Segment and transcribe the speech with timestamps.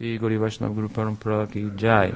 [0.00, 2.12] श्री गौरी वैष्णव गुरु परंपरा की जय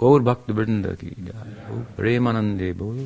[0.00, 2.96] गौर भक्त वृंद की जय प्रेमानंदे बोल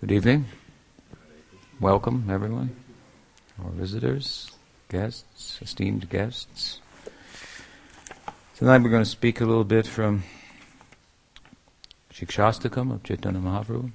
[0.00, 0.42] Good evening.
[1.80, 2.74] Welcome, everyone.
[3.62, 4.50] Our visitors,
[4.90, 6.66] guests, esteemed guests.
[8.56, 10.22] Tonight we're going to speak a little bit from
[12.12, 13.90] Shikshastakam of Chaitanya Mahaprabhu.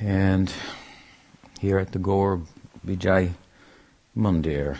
[0.00, 0.52] And
[1.61, 2.41] here at the Gaur
[2.83, 3.33] Vijay
[4.17, 4.77] Mandir,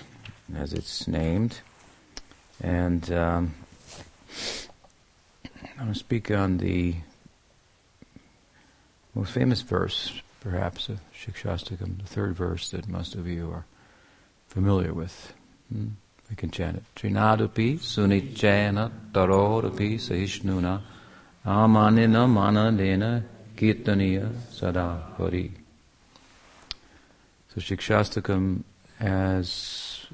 [0.55, 1.59] as it's named.
[2.59, 3.53] And um,
[5.63, 6.95] I'm going to speak on the
[9.13, 13.65] most famous verse, perhaps, of Shikshastakam, the third verse that most of you are
[14.47, 15.33] familiar with.
[15.71, 15.89] Hmm?
[16.31, 16.83] We can chant it.
[16.95, 20.81] Trinadupi sunichena tarodapi sahishnuna
[21.45, 23.23] amanina manadena
[23.55, 25.60] kirtaniya sada hari.
[27.53, 28.63] So Shikshastakam,
[29.01, 30.05] as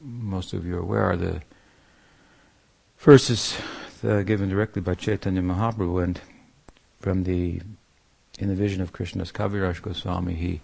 [0.00, 1.42] most of you are aware, are the
[2.98, 3.58] verses
[4.02, 6.20] given directly by Chaitanya Mahaprabhu, and
[7.00, 7.60] from the
[8.38, 10.60] in the vision of Krishnadas Kaviraj Goswami, he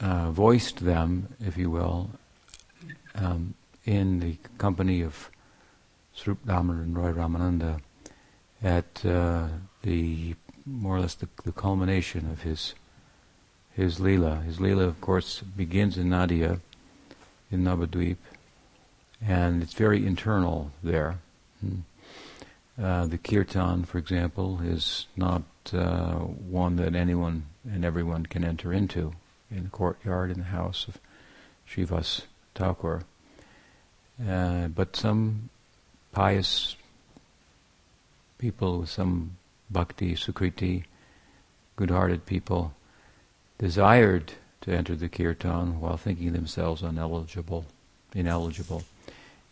[0.00, 2.10] uh, voiced them, if you will,
[3.16, 5.30] um, in the company of
[6.14, 7.80] Swarup and Roy Ramananda
[8.62, 9.48] at uh,
[9.82, 12.74] the more or less the, the culmination of his
[13.74, 14.44] his Leela.
[14.44, 16.60] His Leela, of course, begins in Nadia,
[17.50, 18.16] in Navadvip,
[19.24, 21.18] and it's very internal there.
[21.60, 21.80] Hmm.
[22.82, 25.42] Uh, the kirtan, for example, is not
[25.72, 29.12] uh, one that anyone and everyone can enter into
[29.50, 30.98] in the courtyard in the house of
[31.68, 32.22] Srivas
[32.54, 33.02] Thakur.
[34.26, 35.50] Uh, but some
[36.12, 36.76] pious
[38.38, 39.36] people some
[39.70, 40.84] bhakti, sukriti,
[41.76, 42.74] good-hearted people
[43.58, 47.66] desired to enter the kirtan while thinking themselves ineligible,
[48.14, 48.84] ineligible.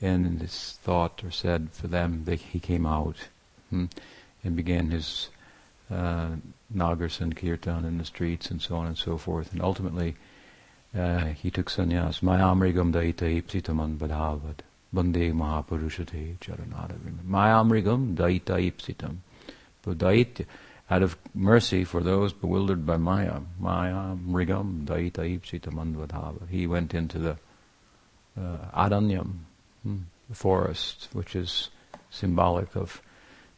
[0.01, 3.17] And this thought or said for them that he came out
[3.69, 3.87] hmm,
[4.43, 5.29] and began his
[5.91, 6.31] uh,
[6.71, 9.53] Nagar Sankirtan in the streets and so on and so forth.
[9.53, 10.17] And ultimately,
[10.97, 12.21] uh, he took sannyas.
[12.21, 14.61] Mayamrigam daita ipsitaman badhavad.
[14.93, 17.23] Bande mahapurushate charanadavinda.
[17.29, 19.17] Mayamrigam daita ipsitam.
[19.85, 20.47] Budaitya
[20.91, 23.41] out of mercy for those bewildered by Maya.
[23.59, 26.49] Maya, Mrigam, Daita, Ipsita, Mandvadhava.
[26.49, 27.37] He went into the
[28.37, 29.39] uh, Adanyam,
[29.85, 29.99] hmm,
[30.29, 31.71] the forest, which is
[32.11, 33.01] symbolic of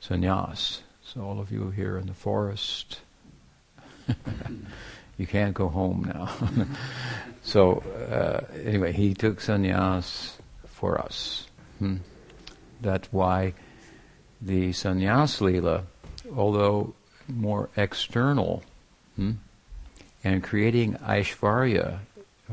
[0.03, 0.81] sannyas.
[1.03, 3.01] So all of you here in the forest,
[5.17, 6.31] you can't go home now.
[7.43, 7.79] so
[8.11, 10.35] uh, anyway, he took sannyas
[10.67, 11.47] for us.
[11.79, 11.97] Hmm.
[12.83, 13.55] That's why
[14.41, 15.85] the sannyas lila,
[16.37, 16.95] although
[17.29, 18.63] more external
[19.17, 19.33] hmm?
[20.25, 21.99] and creating aishvarya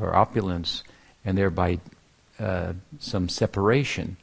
[0.00, 0.82] or opulence
[1.24, 1.78] and thereby
[2.38, 4.16] uh, some separation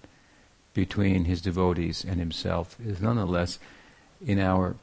[0.73, 3.59] between his devotees and himself is nonetheless
[4.25, 4.75] in our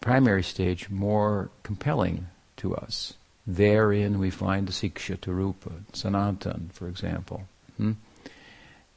[0.00, 2.26] primary stage more compelling
[2.56, 3.14] to us.
[3.46, 7.42] Therein we find the Siksha Tarupa, Sanatan, for example.
[7.76, 7.92] Hmm?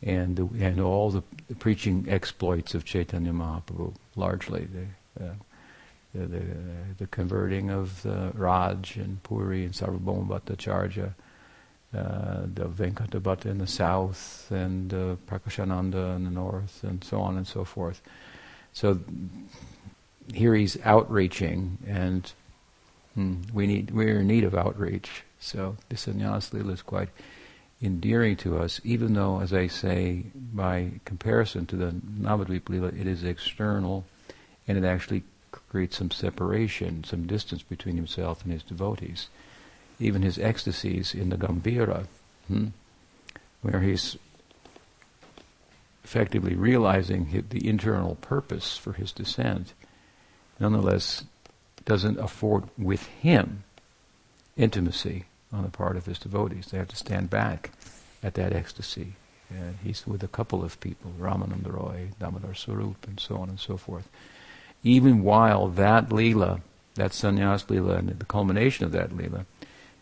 [0.02, 4.68] And, the, and all the, the, preaching exploits of Chaitanya Mahaprabhu, largely.
[5.20, 5.30] Uh,
[6.14, 6.42] the, the,
[7.00, 11.14] the converting of the Raj and Puri and Sarvabhauma Bhattacharya,
[11.96, 17.38] uh, the Venkatabhatta in the south, and uh, Prakashananda in the north, and so on
[17.38, 18.02] and so forth.
[18.74, 19.00] So
[20.34, 22.32] here he's outreaching, and
[23.14, 25.24] hmm, we need we're in need of outreach.
[25.40, 27.10] So this sannyas lila is quite
[27.82, 33.08] endearing to us, even though, as I say, by comparison to the Navadvip lila, it
[33.08, 34.06] is external,
[34.68, 35.24] and it actually
[35.74, 39.28] create some separation, some distance between himself and his devotees.
[40.00, 42.06] Even his ecstasies in the Gambhira,
[42.48, 42.68] hmm,
[43.64, 44.16] where he's
[46.04, 49.74] effectively realizing the internal purpose for his descent,
[50.60, 51.26] nonetheless
[51.86, 53.64] doesn't afford with him
[54.56, 56.68] intimacy on the part of his devotees.
[56.68, 57.72] They have to stand back
[58.22, 59.14] at that ecstasy.
[59.50, 63.60] And he's with a couple of people, Ramananda Roy, Damodar Swarup, and so on and
[63.60, 64.08] so forth
[64.84, 66.62] even while that Leela,
[66.96, 69.46] that sannyas Leela, and the culmination of that Leela,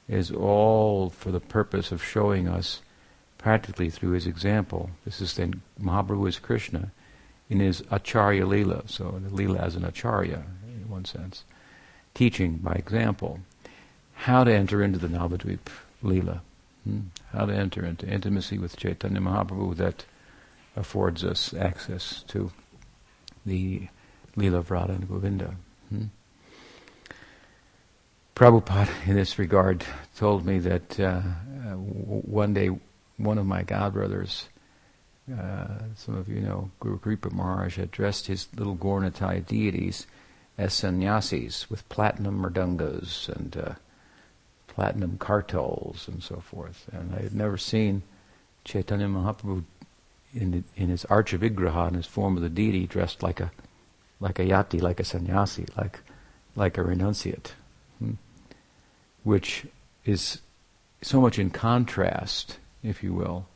[0.08, 2.82] is all for the purpose of showing us
[3.38, 4.90] practically through his example.
[5.06, 6.92] This is then Mahaprabhu is Krishna
[7.50, 11.44] in his Acharya Leela, so the Leela as an Acharya, in one sense,
[12.14, 13.40] teaching by example
[14.14, 15.68] how to enter into the Navadvip
[16.04, 16.42] Leela,
[16.84, 17.00] hmm?
[17.32, 20.06] how to enter into intimacy with Chaitanya Mahaprabhu that
[20.76, 22.52] affords us access to
[23.46, 23.88] the
[24.38, 25.56] Leela of and Govinda.
[25.90, 26.06] Hmm?
[28.36, 29.86] Prabhupada, in this regard,
[30.16, 31.22] told me that uh,
[31.70, 32.70] uh, one day
[33.18, 34.46] one of my godbrothers,
[35.32, 40.08] uh, some of you know, Guru Kripa Maharaj, had dressed his little Gaura-Nitai deities
[40.58, 43.74] as sannyasis with platinum mridangas and uh,
[44.68, 46.88] platinum kartals and so forth.
[46.92, 48.04] And I had never seen
[48.64, 49.64] Chaitanya Mahaprabhu
[50.34, 53.52] in, in his archa vigraha, in his form of the deity, dressed like a
[54.22, 56.00] like a yati, like a sannyasi, like
[56.56, 57.52] like a renunciate,
[58.00, 58.14] hmm?
[59.24, 59.66] which
[60.06, 60.40] is
[61.02, 63.48] so much in contrast, if you will,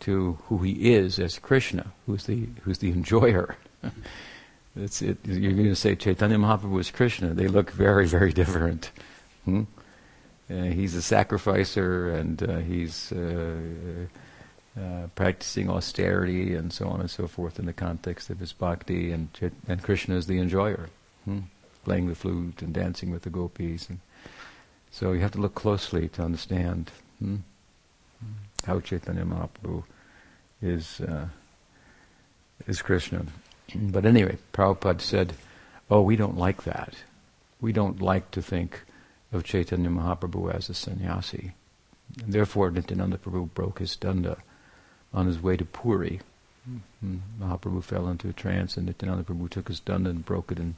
[0.00, 3.56] to who he is as Krishna, who's the who's the enjoyer.
[4.74, 7.34] It's, it, you're going to say Chaitanya Mahaprabhu was Krishna.
[7.34, 8.90] They look very, very different.
[9.44, 9.64] Hmm?
[10.50, 13.56] Uh, he's a sacrificer and uh, he's uh,
[14.78, 19.12] uh, practicing austerity and so on and so forth in the context of his bhakti,
[19.12, 19.28] and,
[19.68, 20.88] and Krishna is the enjoyer,
[21.26, 21.40] hmm?
[21.84, 23.90] playing the flute and dancing with the gopis.
[23.90, 24.00] And
[24.90, 27.36] so you have to look closely to understand hmm?
[28.64, 29.84] how Chaitanya Mahaprabhu
[30.62, 31.28] is, uh,
[32.66, 33.26] is Krishna.
[33.74, 35.34] But anyway, Prabhupada said,
[35.90, 36.94] oh, we don't like that.
[37.60, 38.84] We don't like to think
[39.32, 41.52] of Chaitanya Mahaprabhu as a sannyasi.
[42.22, 44.38] And therefore, Nityananda Prabhu broke his danda
[45.14, 46.20] on his way to Puri.
[46.68, 47.16] Mm-hmm.
[47.40, 50.76] Mahaprabhu fell into a trance, and Nityananda Prabhu took his danda and broke it in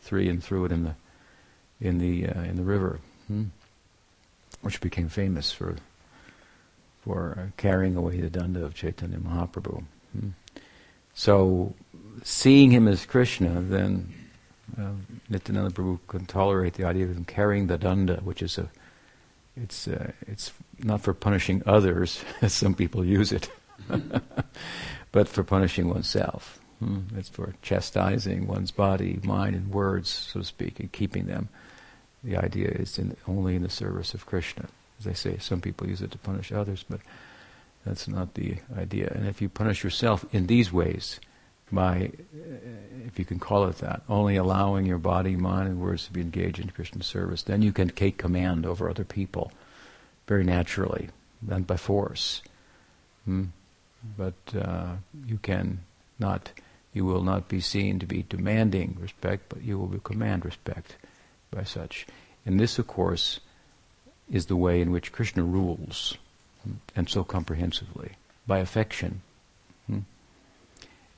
[0.00, 0.94] three and threw it in the
[1.80, 3.44] in the uh, in the river, hmm?
[4.62, 5.76] which became famous for
[7.02, 9.84] for uh, carrying away the danda of Chaitanya Mahaprabhu.
[10.18, 10.28] Hmm?
[11.14, 11.74] So
[12.24, 14.12] seeing him as Krishna, then
[14.78, 14.92] uh,
[15.28, 18.68] Nityananda Prabhu can tolerate the idea of him carrying the danda, which is a,
[19.56, 23.50] it's uh, it's not for punishing others, as some people use it,
[25.12, 26.58] but for punishing oneself.
[26.78, 27.00] Hmm.
[27.16, 31.48] It's for chastising one's body, mind, and words, so to speak, and keeping them.
[32.22, 34.66] The idea is in, only in the service of Krishna.
[35.00, 37.00] As I say, some people use it to punish others, but
[37.84, 39.12] that's not the idea.
[39.14, 41.20] And if you punish yourself in these ways,
[41.72, 42.12] by,
[43.06, 46.20] if you can call it that, only allowing your body, mind, and words to be
[46.20, 49.52] engaged in Krishna service, then you can take command over other people
[50.26, 51.08] very naturally,
[51.48, 52.42] and by force.
[53.24, 53.44] Hmm?
[54.16, 55.80] But uh, you can
[56.18, 56.50] not,
[56.92, 60.96] you will not be seen to be demanding respect, but you will command respect
[61.50, 62.06] by such.
[62.44, 63.40] And this, of course,
[64.30, 66.16] is the way in which Krishna rules,
[66.64, 68.12] hmm, and so comprehensively,
[68.46, 69.22] by affection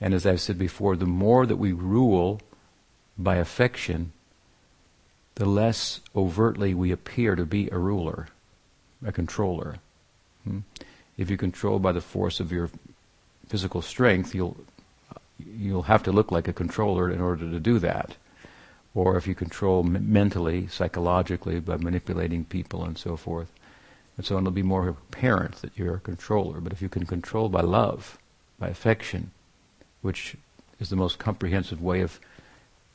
[0.01, 2.41] and as I've said before, the more that we rule
[3.17, 4.13] by affection,
[5.35, 8.29] the less overtly we appear to be a ruler,
[9.05, 9.77] a controller.
[11.19, 12.71] If you control by the force of your
[13.49, 14.57] physical strength, you'll
[15.39, 18.17] you'll have to look like a controller in order to do that.
[18.95, 23.53] Or if you control m- mentally, psychologically, by manipulating people and so forth,
[24.17, 26.61] and so on, it'll be more apparent that you're a controller.
[26.61, 28.19] But if you can control by love,
[28.59, 29.31] by affection,
[30.03, 30.37] which
[30.81, 32.21] is the most comprehensive way of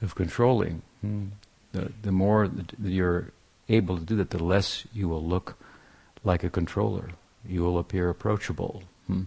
[0.01, 0.81] of controlling.
[1.01, 1.27] Hmm.
[1.71, 3.31] The the more that you're
[3.69, 5.57] able to do that, the less you will look
[6.23, 7.09] like a controller.
[7.47, 8.83] You will appear approachable.
[9.07, 9.23] Hmm.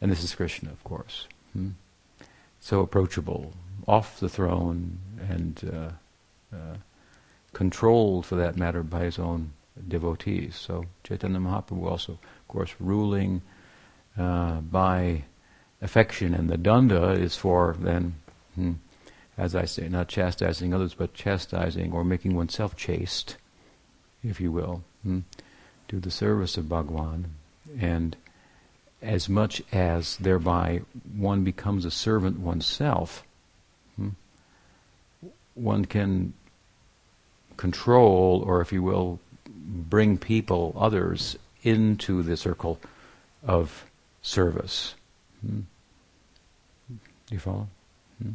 [0.00, 1.26] And this is Krishna, of course.
[1.52, 1.70] Hmm.
[2.60, 3.52] So approachable,
[3.86, 6.76] off the throne, and uh, uh,
[7.52, 9.52] controlled, for that matter, by his own
[9.88, 10.56] devotees.
[10.56, 13.42] So Chaitanya Mahaprabhu also, of course, ruling
[14.18, 15.24] uh, by
[15.80, 18.14] affection, and the danda is for then,
[18.54, 18.72] hmm,
[19.36, 23.36] as I say, not chastising others, but chastising or making oneself chaste,
[24.22, 25.20] if you will, hmm,
[25.88, 27.34] to the service of Bhagwan,
[27.78, 28.16] and
[29.00, 30.82] as much as thereby
[31.16, 33.24] one becomes a servant oneself,
[33.96, 34.10] hmm,
[35.54, 36.32] one can
[37.56, 42.78] control, or if you will, bring people, others, into the circle
[43.42, 43.84] of
[44.22, 44.94] service.
[45.40, 45.60] Hmm.
[47.30, 47.68] You follow?
[48.22, 48.32] Hmm.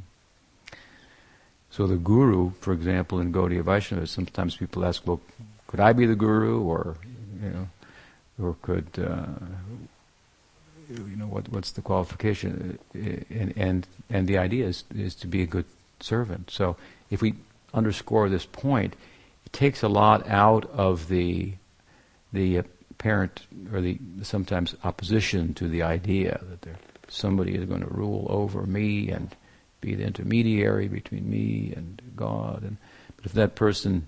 [1.70, 5.22] So the guru, for example, in Gaudiya Vaishnava, sometimes people ask, well,
[5.68, 6.96] could I be the guru, or
[7.42, 7.70] you know,
[8.42, 9.26] or could uh,
[10.90, 12.80] you know what what's the qualification?
[12.94, 15.66] And and and the idea is is to be a good
[16.00, 16.52] servant.
[16.52, 16.78] So
[17.10, 17.36] if we
[17.74, 18.96] underscore this point,
[19.46, 21.54] it takes a lot out of the
[22.34, 23.42] the apparent
[23.72, 26.78] or the sometimes opposition to the idea that there
[27.10, 29.36] somebody is going to rule over me and
[29.82, 32.64] be the intermediary between me and God.
[32.64, 32.78] And
[33.16, 34.08] but if that person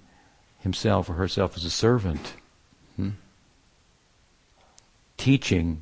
[0.60, 2.34] himself or herself is a servant,
[2.96, 3.12] hmm,
[5.20, 5.82] teaching,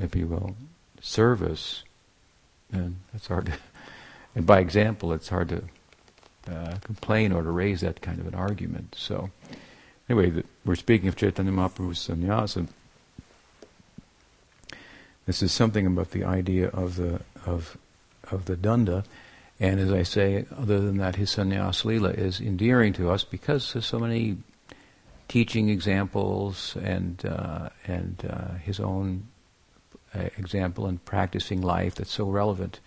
[0.00, 0.54] if you will,
[1.00, 1.82] service,
[2.70, 3.52] and it's hard to,
[4.36, 5.62] and by example, it's hard to
[6.52, 8.94] uh, complain or to raise that kind of an argument.
[8.96, 9.30] So,
[10.08, 12.68] anyway, the, we're speaking of Chaitanya Mahaprabhu's sannyasa.
[15.24, 17.76] This is something about the idea of the of
[18.30, 19.04] of the danda,
[19.58, 23.72] and as I say, other than that, his sannyas lila is endearing to us because
[23.72, 24.36] there's so many
[25.28, 29.26] teaching examples and uh, and uh, his own
[30.14, 32.80] uh, example and practicing life that's so relevant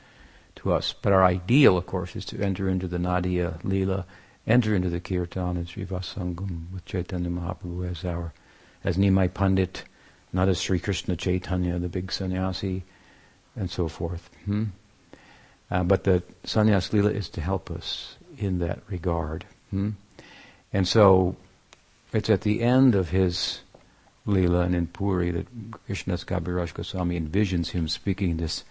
[0.55, 0.93] to us.
[0.93, 4.05] But our ideal, of course, is to enter into the Nadia Lila,
[4.48, 8.34] enter into the Kirtan and Srivasangam with Chaitanya Mahaprabhu as our,
[8.84, 9.84] as Nimai Pandit,
[10.34, 12.84] not as Sri Krishna Chaitanya, the big sannyasi,
[13.55, 14.29] and so forth.
[14.46, 14.65] Hmm?
[15.72, 19.46] Uh, but the sannyas lila is to help us in that regard.
[19.69, 19.91] Hmm?
[20.74, 21.36] And so
[22.13, 23.62] it's at the end of his
[24.25, 28.63] lila and in Puri that Krishnadas Kaviraj Goswami envisions him speaking this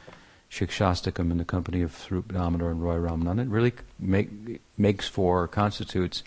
[0.50, 3.40] Shikshastakam in the company of Swarup Damodar and Roy Ramanand.
[3.40, 4.30] It really make,
[4.78, 6.22] makes for, constitutes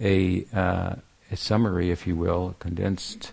[0.00, 0.96] a, uh,
[1.30, 3.32] a summary, if you will, a condensed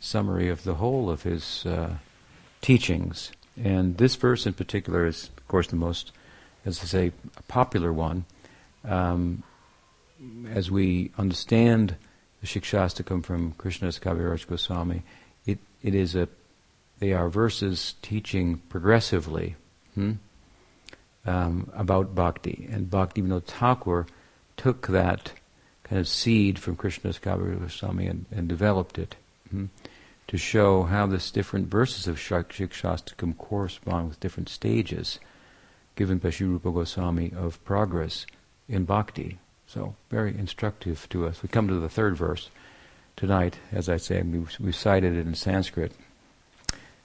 [0.00, 1.96] summary of the whole of his uh,
[2.62, 3.32] teachings.
[3.62, 6.12] And this verse in particular is, of course, the most,
[6.64, 8.24] as I say, a popular one.
[8.84, 9.42] Um,
[10.52, 11.96] as we understand
[12.40, 15.02] the Shikshastakam from Krishnadas Kaviraj Goswami,
[15.46, 16.28] it, it is a
[17.00, 19.56] they are verses teaching progressively
[19.94, 20.12] hmm,
[21.26, 22.68] um, about bhakti.
[22.70, 24.06] And Bhaktivinoda Thakur
[24.58, 25.32] took that
[25.82, 29.16] kind of seed from Krishnadas Kaviraj Goswami and, and developed it
[29.50, 29.66] hmm,
[30.28, 35.18] to show how this different verses of Shikshastakam correspond with different stages
[35.96, 38.26] given by Sri Rupa Goswami of progress
[38.68, 39.38] in bhakti.
[39.72, 41.44] So very instructive to us.
[41.44, 42.50] We come to the third verse
[43.14, 45.92] tonight, as I say, we, we cited it in Sanskrit.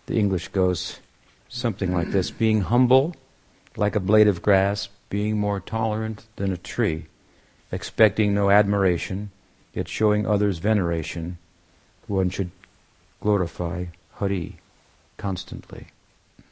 [0.08, 1.00] The English goes
[1.48, 3.16] something like this being humble
[3.78, 7.06] like a blade of grass, being more tolerant than a tree,
[7.72, 9.30] expecting no admiration,
[9.76, 11.38] yet showing others veneration,
[12.08, 12.50] one should
[13.22, 14.56] glorify Hari
[15.18, 15.90] constantly.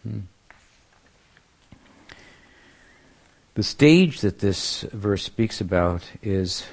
[0.03, 0.19] Hmm.
[3.55, 6.65] The stage that this verse speaks about is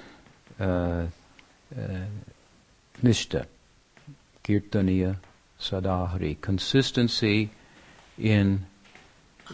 [0.59, 1.07] uh,
[1.77, 2.07] uh,
[3.03, 3.45] nishta,
[4.43, 5.17] kirtaniya,
[5.61, 7.51] sadahari, consistency
[8.19, 8.67] in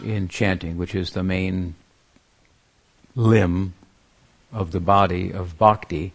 [0.05, 1.75] in chanting, which is the main
[3.17, 3.75] limb
[4.53, 6.13] of the body of bhakti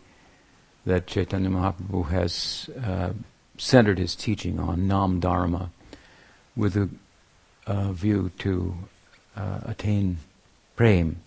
[0.85, 3.11] that Chaitanya Mahaprabhu has uh,
[3.57, 5.71] centered his teaching on, Nam Dharma,
[6.55, 6.89] with a
[7.67, 8.75] uh, view to
[9.35, 10.17] uh, attain
[10.75, 11.17] prem.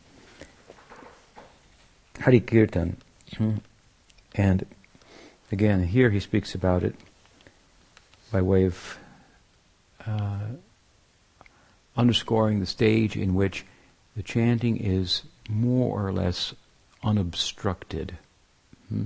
[2.20, 2.96] Hari Kirtan.
[4.34, 4.66] And
[5.50, 6.94] again, here he speaks about it
[8.32, 8.98] by way of
[10.06, 10.38] uh,
[11.96, 13.64] underscoring the stage in which
[14.16, 16.54] the chanting is more or less
[17.02, 18.18] unobstructed.
[18.88, 19.04] Hmm?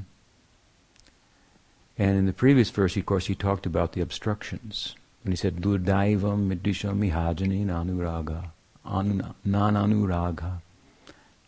[1.99, 4.95] And in the previous verse, of course, he talked about the obstructions.
[5.25, 8.51] And he said, Durdaivam mihajani nanuraga,
[8.89, 10.61] nananuraga.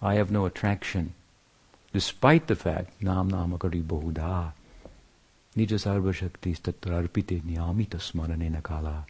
[0.02, 1.14] I have no attraction,
[1.92, 4.52] despite the fact, nam namakari bahuda,
[5.56, 9.04] nija sarva shakti tatrarpite niyamita smaranena kala.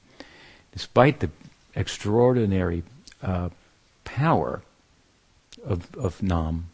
[0.73, 1.31] Despite the
[1.75, 2.83] extraordinary
[3.23, 3.51] uh,
[4.05, 4.63] power
[5.65, 6.71] of, of Nam.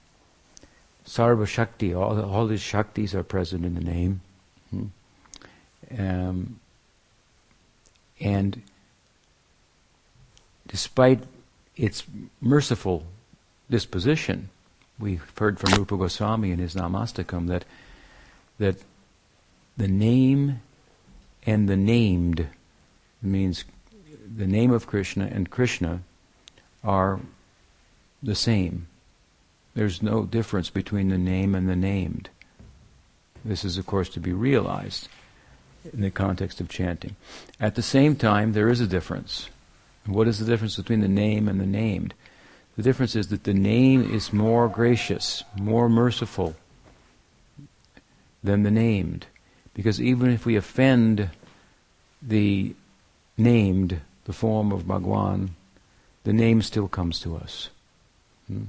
[1.07, 4.21] Sarva Shakti, all, all his Shaktis are present in the name.
[4.71, 4.87] Hmm.
[5.97, 6.61] Um,
[8.21, 8.63] and
[10.67, 11.21] despite
[11.77, 12.05] its
[12.41, 13.05] merciful
[13.71, 14.49] disposition,
[14.99, 17.65] we've heard from Rupa Goswami in his Namastakam that
[18.59, 18.77] that
[19.77, 20.61] the name
[21.45, 22.49] and the named
[23.21, 23.65] means
[24.37, 26.01] the name of Krishna and Krishna
[26.83, 27.21] are
[28.23, 28.87] the same.
[29.75, 32.31] There's no difference between the name and the named.
[33.45, 35.09] This is, of course, to be realized
[35.93, 37.15] in the context of chanting.
[37.61, 39.51] At the same time, there is a difference.
[40.07, 42.15] What is the difference between the name and the named?
[42.77, 46.55] The difference is that the name is more gracious, more merciful
[48.45, 49.27] than the named.
[49.75, 51.31] Because even if we offend
[52.23, 52.75] the
[53.37, 55.51] named, the form of Bhagwan,
[56.25, 57.71] the name still comes to us.
[58.47, 58.65] Hmm.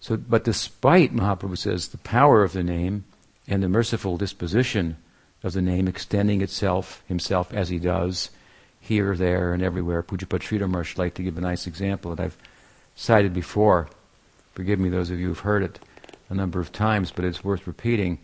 [0.00, 3.04] So, but despite Mahaprabhu says the power of the name
[3.46, 4.96] and the merciful disposition
[5.42, 8.30] of the name extending itself himself as he does
[8.80, 10.02] here, there, and everywhere.
[10.02, 12.36] Pujapad Sridhar like to give a nice example that I've
[12.96, 13.88] cited before.
[14.54, 15.78] Forgive me, those of you who've heard it
[16.28, 18.18] a number of times, but it's worth repeating.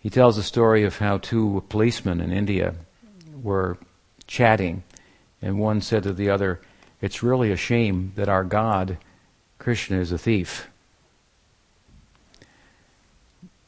[0.00, 2.74] He tells the story of how two policemen in India
[3.40, 3.78] were
[4.26, 4.82] chatting,
[5.40, 6.60] and one said to the other,
[7.00, 8.98] It's really a shame that our God,
[9.58, 10.68] Krishna, is a thief.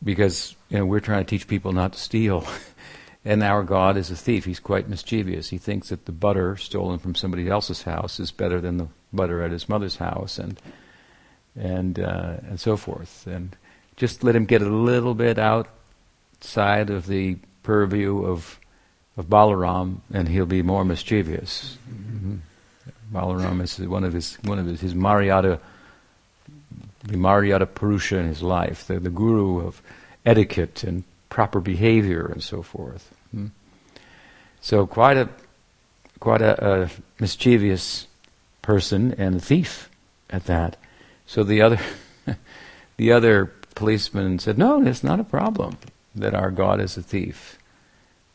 [0.02, 2.46] because you know we're trying to teach people not to steal.
[3.24, 4.44] and our God is a thief.
[4.44, 5.50] He's quite mischievous.
[5.50, 9.42] He thinks that the butter stolen from somebody else's house is better than the butter
[9.42, 10.60] at his mother's house, and
[11.54, 13.26] and uh, and so forth.
[13.26, 13.56] And
[13.96, 18.58] just let him get a little bit outside of the purview of
[19.16, 21.76] of Balaram, and he'll be more mischievous.
[21.90, 22.36] Mm-hmm.
[23.12, 25.60] Balaram is one of his one of his, his Maryada,
[27.04, 29.82] the Maryada Purusha in his life, the, the guru of
[30.24, 33.14] etiquette and proper behavior and so forth.
[33.30, 33.46] Hmm?
[34.60, 35.28] So quite a
[36.18, 38.06] quite a, a, mischievous
[38.60, 39.88] person and a thief
[40.28, 40.76] at that.
[41.24, 41.78] So the other
[42.98, 45.78] the other policeman said, "No, it's not a problem
[46.14, 47.58] that our God is a thief.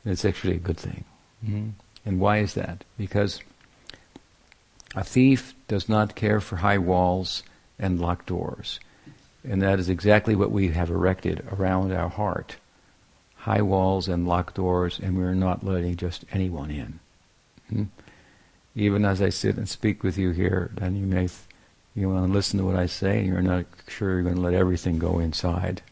[0.03, 1.03] It's actually a good thing."
[1.45, 1.69] Mm-hmm.
[2.05, 2.83] And why is that?
[2.97, 3.41] Because
[4.95, 7.43] a thief does not care for high walls
[7.77, 8.79] and locked doors.
[9.43, 12.55] And that is exactly what we have erected around our heart
[13.45, 16.99] high walls and locked doors, and we're not letting just anyone in.
[17.69, 17.83] Hmm?
[18.75, 21.45] Even as I sit and speak with you here, then you may th-
[21.93, 24.41] you want to listen to what I say, and you're not sure you're going to
[24.41, 25.83] let everything go inside.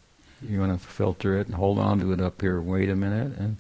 [0.41, 2.59] You want to filter it and hold on to it up here.
[2.59, 3.57] Wait a minute, and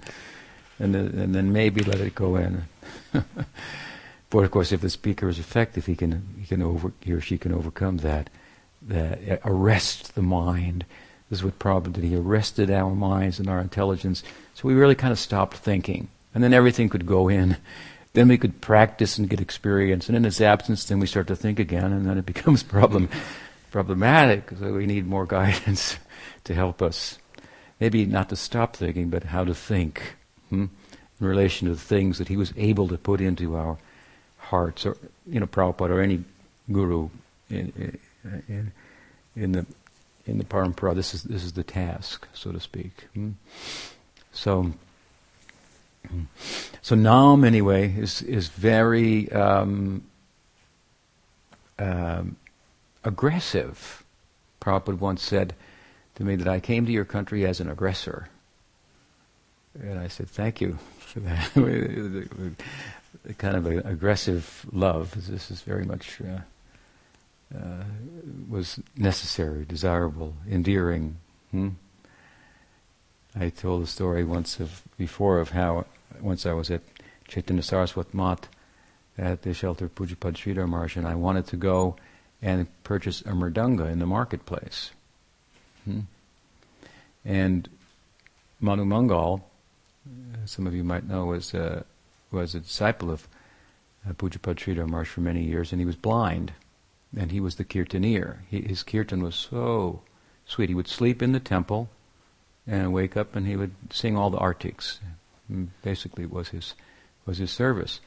[0.79, 2.63] and then, and then maybe let it go in.
[3.13, 7.21] but of course, if the speaker is effective, he can he can over he or
[7.21, 8.31] she can overcome that.
[8.81, 10.83] That arrest the mind
[11.33, 12.03] is what Prabhupada did.
[12.03, 14.23] He arrested our minds and our intelligence.
[14.53, 16.07] So we really kind of stopped thinking.
[16.33, 17.57] And then everything could go in.
[18.13, 20.07] Then we could practice and get experience.
[20.07, 23.09] And in its absence, then we start to think again, and then it becomes problem,
[23.71, 24.51] problematic.
[24.59, 25.97] So we need more guidance
[26.45, 27.17] to help us.
[27.79, 30.15] Maybe not to stop thinking, but how to think
[30.49, 30.65] hmm?
[31.19, 33.77] in relation to the things that he was able to put into our
[34.37, 34.97] hearts, or
[35.27, 36.23] you know, Prabhupada or any
[36.71, 37.09] guru
[37.49, 37.99] in,
[38.47, 38.71] in,
[39.35, 39.65] in the
[40.25, 43.07] in the parampara, this is this is the task, so to speak.
[43.13, 43.31] Hmm?
[44.31, 44.73] So,
[46.81, 50.03] so Nam anyway is is very um,
[51.77, 52.37] um,
[53.03, 54.03] aggressive.
[54.61, 55.55] Prabhupada once said
[56.15, 58.29] to me that I came to your country as an aggressor,
[59.79, 61.51] and I said thank you for that.
[63.37, 65.13] kind of an aggressive love.
[65.27, 66.21] This is very much.
[66.21, 66.39] Uh,
[67.55, 67.83] uh,
[68.49, 71.17] was necessary, desirable, endearing.
[71.51, 71.69] Hmm?
[73.35, 75.85] I told a story once of before of how
[76.21, 76.81] once I was at
[77.27, 78.47] Chaitanya Saraswat Math
[79.17, 81.95] at the shelter of Pujapad Sridhar Maharaj, and I wanted to go
[82.41, 84.91] and purchase a mridanga in the marketplace.
[85.85, 86.01] Hmm?
[87.25, 87.69] And
[88.59, 89.43] Madhu Mangal,
[90.05, 91.83] uh, some of you might know, was uh,
[92.31, 93.27] was a disciple of
[94.07, 96.53] uh, Pujapad Sridhar for many years, and he was blind
[97.15, 98.39] and he was the kirtaneer.
[98.49, 100.01] He, his kirtan was so
[100.45, 100.69] sweet.
[100.69, 101.89] He would sleep in the temple
[102.65, 104.99] and wake up and he would sing all the artiks.
[105.51, 106.73] Mm, basically, was his
[107.25, 107.99] was his service.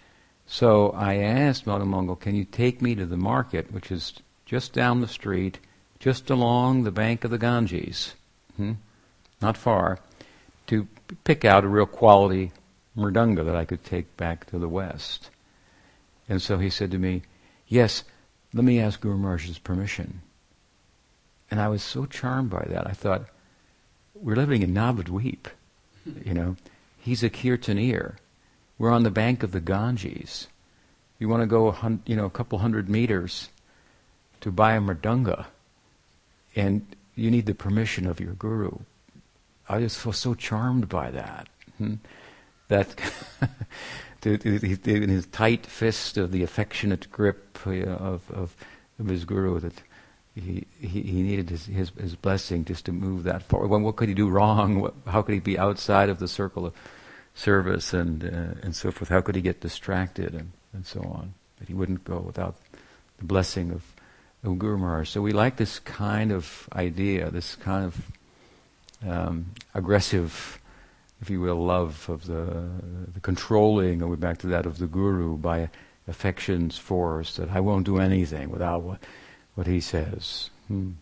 [0.46, 4.14] So I asked Madhu "Can you take me to the market, which is
[4.44, 5.58] just down the street,
[5.98, 8.14] just along the bank of the Ganges,
[8.56, 8.74] hmm?
[9.42, 9.98] not far,
[10.68, 10.86] to
[11.24, 12.52] pick out a real quality
[12.96, 15.30] mridanga that I could take back to the West?"
[16.28, 17.22] And so he said to me,
[17.68, 18.04] "Yes."
[18.56, 20.22] Let me ask Guru Maharaj's permission.
[21.50, 22.86] And I was so charmed by that.
[22.86, 23.26] I thought,
[24.14, 25.46] we're living in Navadweep,
[26.24, 26.56] you know.
[26.98, 28.16] He's a kirtaneer.
[28.78, 30.48] We're on the bank of the Ganges.
[31.18, 33.50] You want to go, a hun- you know, a couple hundred meters
[34.40, 35.46] to buy a mridanga,
[36.54, 38.78] and you need the permission of your guru.
[39.68, 41.48] I just was so charmed by that.
[41.76, 41.94] Hmm?
[42.68, 42.94] That
[44.24, 48.56] in his tight fist of the affectionate grip uh, of, of,
[48.98, 49.74] of his guru that
[50.34, 53.68] he, he, he needed his, his, his, blessing just to move that forward.
[53.68, 54.80] Well, what could he do wrong?
[54.80, 56.74] What, how could he be outside of the circle of
[57.34, 59.08] service and, uh, and so forth?
[59.08, 61.34] How could he get distracted and, and so on?
[61.58, 62.56] That he wouldn't go without
[63.18, 63.82] the blessing of,
[64.44, 65.08] of Guru Maharaj.
[65.08, 70.60] So we like this kind of idea, this kind of um, aggressive
[71.20, 72.68] if you will, love of the,
[73.14, 75.70] the controlling, and we're back to that of the guru by
[76.08, 79.02] affections force, that I won't do anything without what,
[79.54, 80.50] what he says.
[80.68, 80.92] Hmm.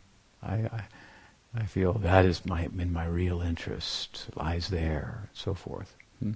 [0.42, 0.84] I, I,
[1.56, 5.96] I, feel that is my, in my real interest, lies there, and so forth.
[6.20, 6.32] Hmm.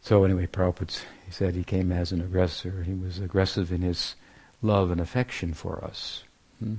[0.00, 2.84] So anyway, Prabhupada, he said he came as an aggressor.
[2.84, 4.14] He was aggressive in his
[4.62, 6.22] love and affection for us.
[6.60, 6.76] Hmm.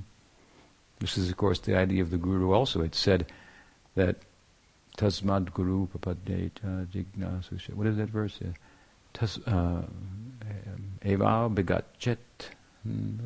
[0.98, 2.82] This is, of course, the idea of the guru also.
[2.82, 3.26] It said
[3.94, 4.16] that
[4.96, 7.74] Tasmad Guru Papadeta Jignasusha.
[7.74, 8.38] What is that verse?
[9.12, 9.82] Tas, uh,
[11.04, 11.48] Eva.
[12.82, 13.16] Hmm,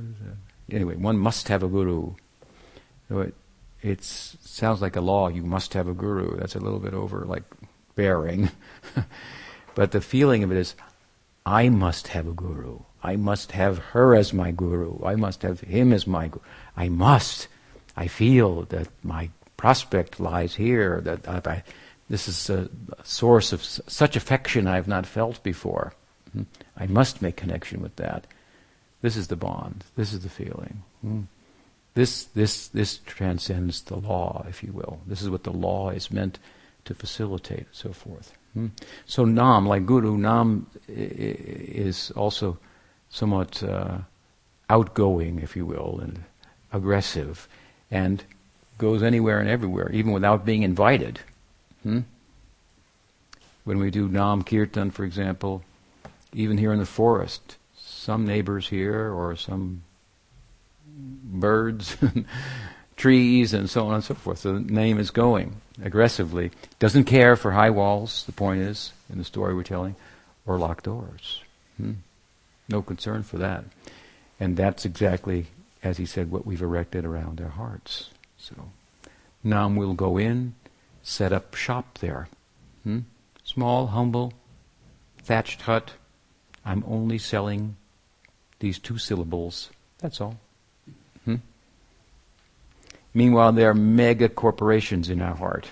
[0.71, 2.15] anyway, one must have a guru.
[3.09, 3.35] So it,
[3.83, 5.29] it sounds like a law.
[5.29, 6.37] You must have a guru.
[6.37, 7.45] That's a little bit over like
[7.95, 8.51] bearing.
[9.75, 10.75] but the feeling of it is,
[11.47, 12.81] I must have a guru.
[13.03, 15.05] I must have her as my guru.
[15.05, 16.43] I must have him as my guru.
[16.77, 17.49] I must.
[17.97, 19.31] I feel that my
[19.65, 21.63] prospect lies here, that I,
[22.11, 22.69] this is a
[23.03, 25.95] source of such affection I have not felt before.
[26.35, 26.43] Hmm?
[26.77, 28.27] I must make connection with that.
[29.01, 29.85] This is the bond.
[29.97, 30.83] This is the feeling.
[31.01, 31.23] Hmm?
[31.95, 35.01] This, this, this transcends the law, if you will.
[35.07, 36.39] This is what the law is meant
[36.85, 38.37] to facilitate, so forth.
[38.53, 38.67] Hmm?
[39.07, 42.59] So Nam, like Guru, Nam is also
[43.09, 43.97] somewhat uh,
[44.69, 46.23] outgoing, if you will, and
[46.71, 47.49] aggressive,
[47.91, 48.25] and
[48.79, 51.21] goes anywhere and everywhere, even without being invited.
[51.83, 52.01] Hmm?
[53.65, 55.63] When we do Nam Kirtan, for example,
[56.33, 59.83] even here in the forest, some neighbors here or some
[60.87, 61.97] birds,
[62.97, 64.43] trees, and so on and so forth.
[64.43, 66.51] The name is going aggressively.
[66.79, 69.97] Doesn't care for high walls, the point is, in the story we're telling,
[70.47, 71.41] or locked doors.
[71.77, 71.93] Hmm?
[72.69, 73.65] No concern for that.
[74.41, 75.47] And that's exactly,
[75.83, 78.11] as he said, what we've erected around our hearts.
[78.45, 78.55] So,
[79.43, 80.55] Nam will go in,
[81.03, 82.29] set up shop there.
[82.83, 82.99] Hmm?
[83.43, 84.35] Small, humble,
[85.23, 85.93] thatched hut.
[86.63, 87.77] I'm only selling
[88.59, 89.71] these two syllables.
[89.99, 90.39] That's all.
[91.25, 91.37] Hmm?
[93.15, 95.71] Meanwhile, there are mega corporations in our heart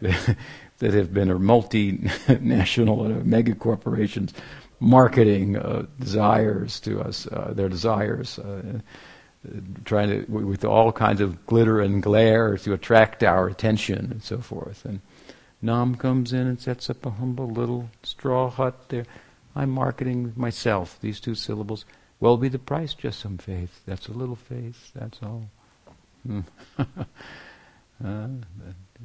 [0.00, 4.34] that have been multinational mega corporations
[4.80, 8.80] marketing uh, desires to us, uh, their desires, uh,
[9.84, 14.38] trying to with all kinds of glitter and glare to attract our attention and so
[14.38, 14.84] forth.
[14.84, 15.00] And
[15.62, 19.06] Nam comes in and sets up a humble little straw hut there.
[19.54, 20.98] I'm marketing myself.
[21.00, 21.84] These two syllables.
[22.18, 23.80] Well, be the price just some faith.
[23.86, 24.90] That's a little faith.
[24.94, 25.48] That's all.
[26.26, 26.40] Hmm.
[28.04, 28.28] uh,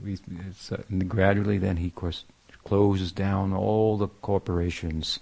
[0.04, 0.18] we,
[0.72, 2.26] uh, gradually, then he, of course,
[2.66, 5.20] closes down all the corporations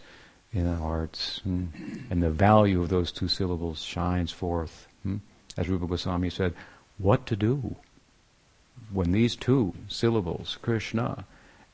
[0.52, 1.66] in the hearts, hmm?
[2.10, 4.88] and the value of those two syllables shines forth.
[5.04, 5.18] Hmm?
[5.58, 6.54] As Rupa Goswami said,
[6.98, 7.76] what to do
[8.92, 11.26] when these two syllables, Krishna,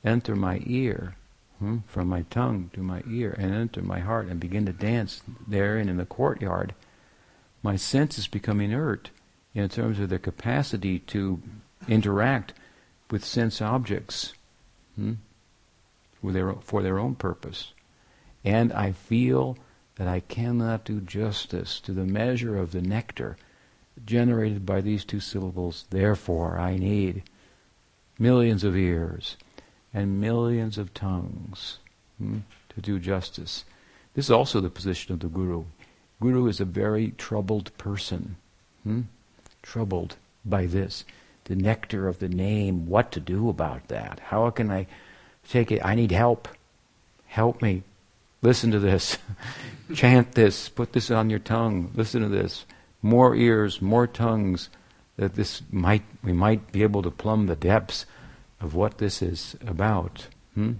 [0.03, 1.15] enter my ear,
[1.59, 1.79] hmm?
[1.87, 5.89] from my tongue to my ear, and enter my heart and begin to dance therein
[5.89, 6.73] in the courtyard,
[7.61, 9.09] my senses become inert
[9.53, 11.41] in terms of their capacity to
[11.87, 12.53] interact
[13.11, 14.33] with sense objects
[14.95, 15.13] hmm?
[16.21, 17.73] for, their, for their own purpose.
[18.45, 19.57] And I feel
[19.99, 23.35] that I cannot do justice to the measure of the nectar
[24.05, 25.85] generated by these two syllables.
[25.89, 27.23] Therefore, I need
[28.17, 29.35] millions of ears
[29.93, 31.79] and millions of tongues
[32.17, 33.65] hmm, to do justice.
[34.13, 35.65] This is also the position of the Guru.
[36.21, 38.37] Guru is a very troubled person.
[38.83, 39.01] Hmm?
[39.61, 41.03] Troubled by this.
[41.43, 44.21] The nectar of the name, what to do about that?
[44.27, 44.87] How can I
[45.49, 45.83] take it?
[45.83, 46.47] I need help.
[47.27, 47.83] Help me.
[48.41, 49.17] Listen to this.
[49.93, 50.69] Chant this.
[50.69, 51.91] Put this on your tongue.
[51.95, 52.65] Listen to this.
[53.01, 54.69] More ears, more tongues,
[55.17, 58.05] that this might we might be able to plumb the depths
[58.61, 60.27] of what this is about.
[60.53, 60.73] Hmm?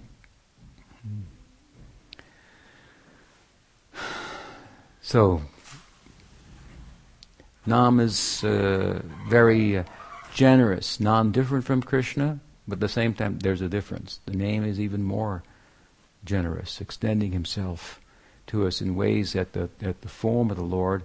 [5.02, 5.42] So,
[7.66, 9.84] Nam is uh, very uh,
[10.32, 14.20] generous, non different from Krishna, but at the same time, there's a difference.
[14.26, 15.42] The name is even more
[16.24, 18.00] generous, extending himself
[18.48, 21.04] to us in ways that the, that the form of the Lord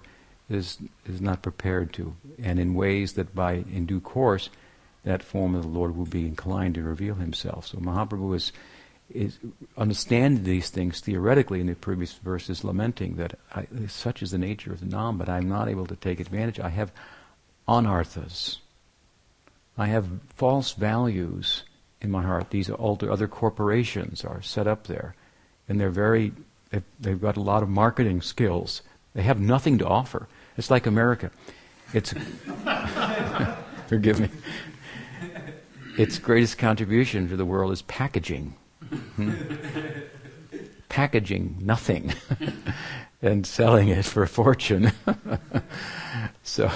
[0.50, 4.50] is, is not prepared to, and in ways that by in due course
[5.04, 7.68] that form of the Lord will be inclined to reveal himself.
[7.68, 8.52] So Mahaprabhu is,
[9.14, 9.38] is
[9.78, 14.74] understanding these things theoretically in the previous verses, lamenting that I, such is the nature
[14.74, 16.60] of the Nam, but I'm not able to take advantage.
[16.60, 16.92] I have
[17.68, 18.58] anarthas.
[19.78, 21.64] I have false values
[22.02, 22.50] in my heart.
[22.50, 25.16] These alter, other corporations are set up there,
[25.68, 26.34] and they're very.
[26.70, 28.82] They've, they've got a lot of marketing skills.
[29.14, 30.28] They have nothing to offer.
[30.58, 31.32] It's like America.
[31.94, 32.14] It's
[33.88, 34.30] forgive me.
[35.98, 38.56] Its greatest contribution to the world is packaging.
[39.16, 39.32] Hmm?
[40.96, 42.14] packaging nothing
[43.22, 44.94] and selling it for a fortune.
[46.44, 46.72] so,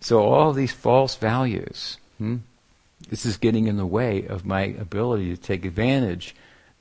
[0.00, 1.98] so all these false values.
[2.18, 2.38] Hmm?
[3.08, 6.34] This is getting in the way of my ability to take advantage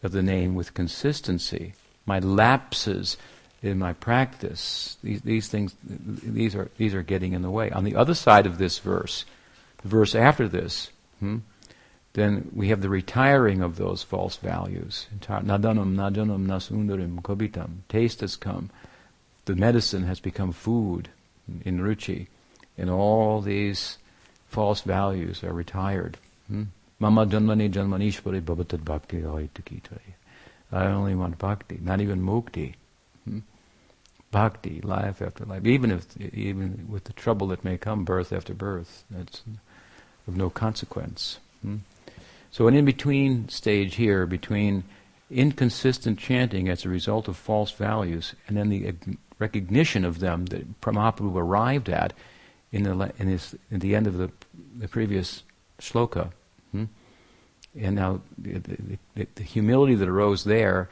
[0.03, 1.73] of the name with consistency.
[2.05, 3.17] My lapses
[3.61, 7.71] in my practice, these, these things, these are, these are getting in the way.
[7.71, 9.25] On the other side of this verse,
[9.81, 11.37] the verse after this, hmm,
[12.13, 15.07] then we have the retiring of those false values.
[15.21, 17.79] Nadanam, nadanam, nasundarim, kobitam.
[17.89, 18.69] Taste has come.
[19.45, 21.09] The medicine has become food
[21.63, 22.27] in ruchi.
[22.77, 23.97] And all these
[24.47, 26.17] false values are retired.
[26.47, 26.63] Hmm?
[26.99, 29.23] Mama janmani janmanishwari bhavatad bhakti
[30.71, 32.73] I only want bhakti, not even mukti.
[33.23, 33.39] Hmm?
[34.31, 38.53] Bhakti, life after life, even if even with the trouble that may come, birth after
[38.53, 39.43] birth, that's
[40.27, 41.39] of no consequence.
[41.61, 41.77] Hmm?
[42.51, 44.83] So an in-between stage here between
[45.29, 48.93] inconsistent chanting as a result of false values and then the
[49.39, 52.13] recognition of them that Mahaprabhu arrived at
[52.71, 54.31] in the in, his, in the end of the,
[54.77, 55.43] the previous
[55.79, 56.31] shloka.
[56.71, 56.85] Hmm?
[57.79, 58.59] And now the,
[59.15, 60.89] the, the, humility that arose there,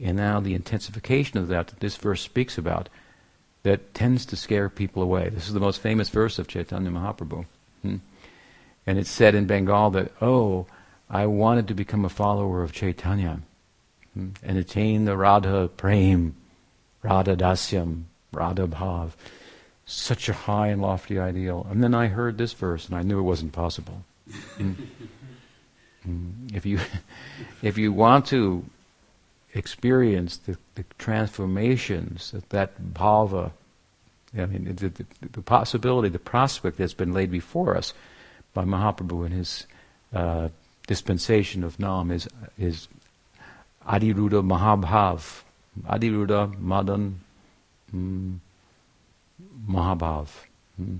[0.00, 2.88] and now the intensification of that that this verse speaks about,
[3.64, 5.28] that tends to scare people away.
[5.28, 7.44] This is the most famous verse of Chaitanya Mahaprabhu.
[7.82, 7.96] Hmm?
[8.86, 10.66] And it's said in Bengal that, oh,
[11.10, 13.40] I wanted to become a follower of Chaitanya
[14.14, 14.30] hmm?
[14.42, 16.36] and attain the Radha Prem,
[17.02, 19.12] Radha Dasyam, Radha Bhav
[19.88, 21.66] such a high and lofty ideal.
[21.70, 24.04] And then I heard this verse and I knew it wasn't possible.
[24.58, 24.74] Mm.
[26.06, 26.54] Mm.
[26.54, 26.78] If you
[27.62, 28.64] if you want to
[29.54, 33.52] experience the, the transformations that that bhava,
[34.36, 37.94] I mean the, the, the, possibility, the prospect that's been laid before us
[38.52, 39.66] by Mahaprabhu in his
[40.12, 40.48] uh,
[40.86, 42.88] dispensation of Nam is is
[43.86, 45.42] Adhirudha Mahabhav,
[45.88, 47.20] Adhirudha Madan.
[47.94, 48.40] Mm,
[49.68, 50.28] Mahabhav.
[50.76, 50.98] Hmm.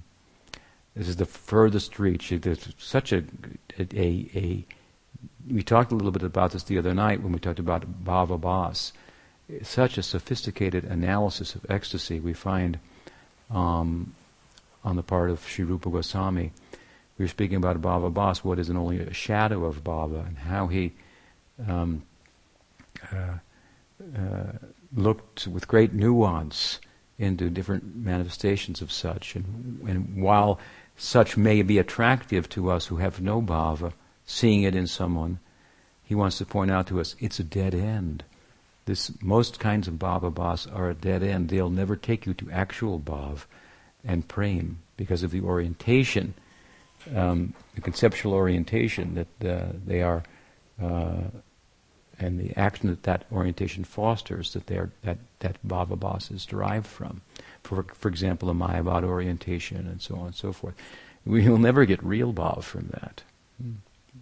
[0.95, 2.31] This is the furthest reach.
[2.31, 3.23] There's such a,
[3.79, 4.65] a, a,
[5.49, 8.39] we talked a little bit about this the other night when we talked about Bhava
[8.39, 8.93] Bhas.
[9.63, 12.81] Such a sophisticated analysis of ecstasy we find
[13.51, 14.15] um,
[14.85, 16.53] on the part of Sri Rupa Goswami.
[17.17, 20.67] We were speaking about Bhava Bhas, what is only a shadow of Bhava, and how
[20.67, 20.93] he
[21.67, 22.03] um,
[23.13, 23.39] uh,
[24.17, 24.53] uh,
[24.95, 26.81] looked with great nuance
[27.19, 29.35] into different manifestations of such.
[29.35, 30.59] And, and while
[30.97, 33.93] such may be attractive to us who have no bhava,
[34.25, 35.41] seeing it in someone,
[36.05, 38.25] he wants to point out to us it's a dead end.
[38.87, 41.49] This, most kinds of bhava bhas are a dead end.
[41.49, 43.45] They'll never take you to actual bhav
[44.05, 46.35] and prem because of the orientation,
[47.15, 50.23] um, the conceptual orientation that uh, they are
[50.83, 51.25] uh,
[52.19, 57.21] and the action that that orientation fosters that that that bhava bhas is derived from.
[57.63, 60.75] For for example, a mayavad orientation and so on and so forth.
[61.25, 63.23] We will never get real bhav from that.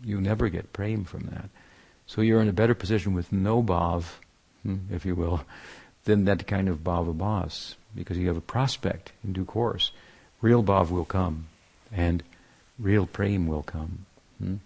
[0.05, 1.49] You never get prem from that.
[2.07, 4.05] So you're in a better position with no bhav,
[4.63, 5.43] hmm, if you will,
[6.05, 9.91] than that kind of bhava bhas, because you have a prospect in due course.
[10.41, 11.47] Real bhav will come,
[11.93, 12.23] and
[12.79, 14.07] real prem will come.
[14.39, 14.57] Hmm?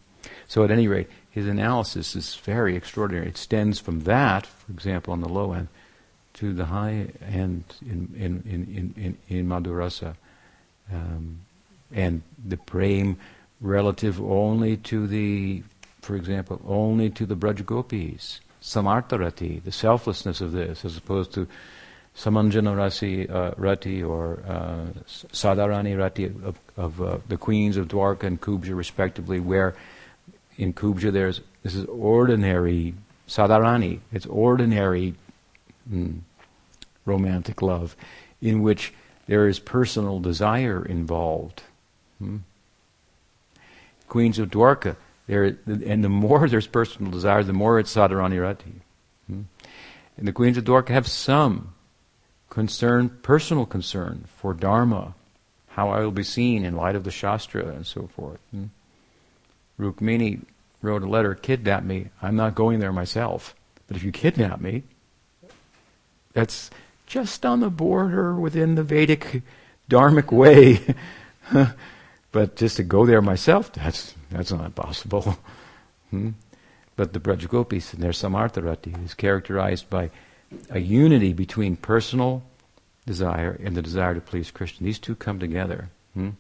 [0.48, 3.26] So at any rate, his analysis is very extraordinary.
[3.26, 5.68] It extends from that, for example, on the low end,
[6.34, 10.14] to the high end in in in in, in Madhurasa,
[10.92, 11.40] um,
[11.92, 13.16] and the prem
[13.60, 15.62] relative only to the,
[16.00, 21.46] for example, only to the Braj Gopis, samartarati, the selflessness of this, as opposed to
[22.16, 28.24] Samanjana Rasi, uh, Rati or uh, Sadharani Rati of, of uh, the queens of Dwarka
[28.24, 29.74] and Kubja respectively, where
[30.60, 32.94] in Kubja, there's this is ordinary
[33.26, 34.00] sadharani.
[34.12, 35.14] It's ordinary
[35.90, 36.20] mm,
[37.06, 37.96] romantic love,
[38.42, 38.92] in which
[39.26, 41.62] there is personal desire involved.
[42.18, 42.38] Hmm?
[44.08, 44.96] Queens of Dwarka,
[45.26, 48.82] there, and the more there's personal desire, the more it's sadharani rati.
[49.28, 49.42] Hmm?
[50.18, 51.72] And the queens of Dwarka have some
[52.50, 55.14] concern, personal concern for dharma,
[55.68, 58.40] how I will be seen in light of the shastra and so forth.
[58.50, 58.66] Hmm?
[59.80, 60.42] Rukmini
[60.82, 62.08] wrote a letter, kidnap me.
[62.22, 63.54] I'm not going there myself.
[63.86, 64.84] But if you kidnap me,
[66.32, 66.70] that's
[67.06, 69.42] just on the border within the Vedic
[69.88, 70.94] dharmic way.
[72.32, 75.36] but just to go there myself, that's that's not possible.
[76.10, 76.30] hmm?
[76.94, 80.10] But the Brajagopis and their Samartharati is characterized by
[80.68, 82.42] a unity between personal
[83.06, 84.84] desire and the desire to please Krishna.
[84.84, 85.88] These two come together.
[86.14, 86.30] Hmm?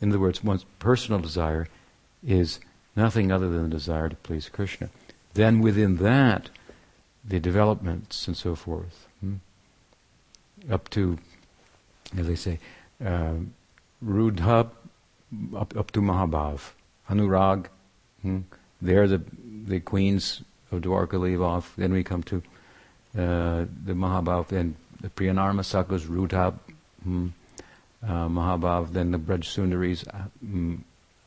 [0.00, 1.68] In other words, one's personal desire
[2.26, 2.58] is
[2.94, 4.90] nothing other than the desire to please Krishna.
[5.34, 6.50] Then within that,
[7.24, 9.36] the developments and so forth, hmm?
[10.70, 11.18] up to,
[12.16, 12.58] as they say,
[13.04, 13.34] uh,
[14.04, 14.70] Rudha,
[15.56, 16.72] up, up to Mahabhav,
[17.10, 17.66] Anurag,
[18.22, 18.40] hmm?
[18.80, 19.22] there the
[19.66, 21.74] the queens of Dwarka leave off.
[21.76, 22.36] Then we come to
[23.18, 26.54] uh, the Mahabhav, and the Priyanarma Sakas, Rudha,
[27.02, 27.28] hmm?
[28.02, 30.76] uh, Mahabhav, then the Braj Sundaris, uh, hmm,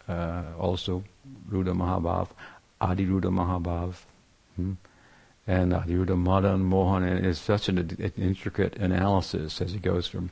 [0.09, 1.03] uh, also
[1.49, 2.29] Ruda Mahabhav,
[2.81, 3.93] Adi Ruda Mahabhav,
[4.55, 4.73] hmm?
[5.45, 7.03] and Adi Ruda Madan Mohan.
[7.03, 10.31] And it's such an, an, intricate analysis as he goes from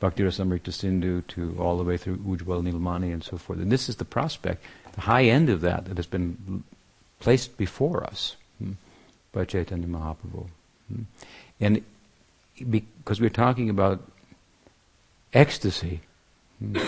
[0.00, 3.58] Bhakti Rasamrita Sindhu to all the way through Ujjwal Nilmani and so forth.
[3.58, 4.64] And this is the prospect,
[4.94, 6.64] the high end of that that has been
[7.20, 8.72] placed before us hmm,
[9.32, 10.46] by Chaitanya Mahaprabhu.
[10.88, 11.02] Hmm.
[11.60, 11.84] And
[12.70, 14.00] because we're talking about
[15.34, 16.00] ecstasy,
[16.60, 16.78] hmm,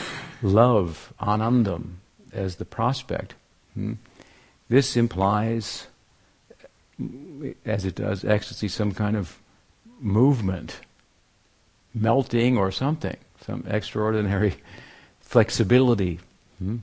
[0.42, 1.99] love, anandam
[2.32, 3.34] as the prospect,
[3.74, 3.94] hmm,
[4.68, 5.86] this implies,
[7.64, 9.38] as it does ecstasy, some kind of
[10.00, 10.80] movement,
[11.94, 14.56] melting or something, some extraordinary
[15.20, 16.20] flexibility.
[16.58, 16.78] Hmm?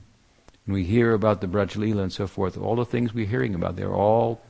[0.66, 3.94] We hear about the Braj and so forth, all the things we're hearing about, they're
[3.94, 4.42] all,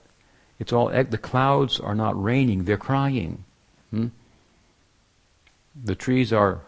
[0.59, 3.45] it's all, the clouds are not raining, they're crying.
[3.91, 4.09] Hmm?
[5.81, 6.61] The trees are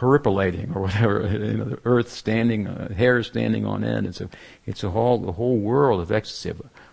[0.00, 4.06] horripilating or whatever, you know, the earth standing, uh, hair standing on end.
[4.06, 4.30] It's a,
[4.66, 6.52] it's a whole, the whole world of ecstasy,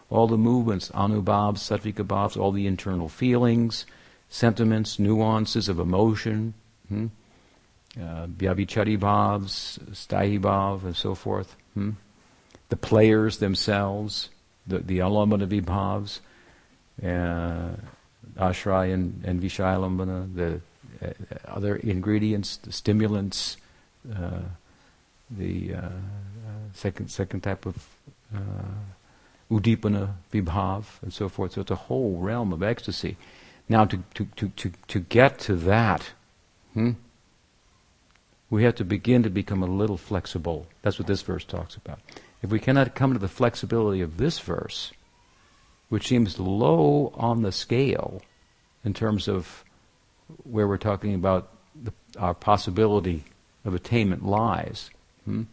[0.10, 3.86] all the movements, anubhavs, sattvika bhavs, all the internal feelings,
[4.30, 6.54] sentiments, nuances of emotion,
[6.90, 7.08] hmm?
[7.98, 11.56] uh, vyabhichari bhavs, sthayi bhav, and so forth.
[11.74, 11.92] Hmm?
[12.70, 14.30] The players themselves,
[14.66, 16.20] the, the alambana vibhavs,
[17.02, 17.76] uh,
[18.38, 20.62] ashray and, and vishayalambana, the
[21.46, 23.58] other ingredients, the stimulants,
[24.16, 24.42] uh,
[25.30, 25.90] the uh,
[26.74, 27.88] second second type of
[29.52, 31.54] uddipana, vibhav, and so forth.
[31.54, 33.18] So it's a whole realm of ecstasy.
[33.70, 36.12] Now, to, to, to, to, to get to that,
[36.74, 36.92] hmm,
[38.50, 40.68] we have to begin to become a little flexible.
[40.82, 42.00] That's what this verse talks about.
[42.42, 44.94] If we cannot come to the flexibility of this verse,
[45.90, 48.22] which seems low on the scale
[48.84, 49.64] in terms of
[50.44, 53.24] where we're talking about the, our possibility
[53.66, 54.90] of attainment lies.
[55.26, 55.44] Hmm?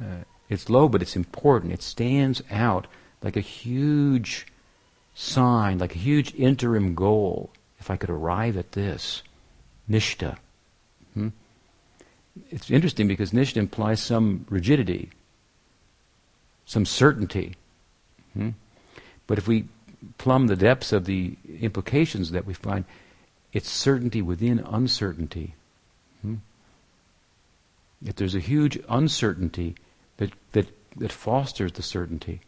[0.00, 1.72] Uh, it's low, but it's important.
[1.72, 2.86] It stands out
[3.22, 4.46] like a huge
[5.14, 7.50] sign, like a huge interim goal.
[7.80, 9.22] If I could arrive at this,
[9.88, 10.36] nishta.
[11.14, 11.28] Hmm?
[12.50, 15.10] It's interesting because nishta implies some rigidity,
[16.64, 17.56] some certainty.
[18.34, 18.50] Hmm?
[19.26, 19.66] But if we
[20.18, 22.84] plumb the depths of the implications that we find,
[23.56, 25.54] it's certainty within uncertainty.
[26.20, 26.34] Hmm?
[28.04, 29.76] If there's a huge uncertainty
[30.18, 30.66] that, that,
[30.98, 32.42] that fosters the certainty.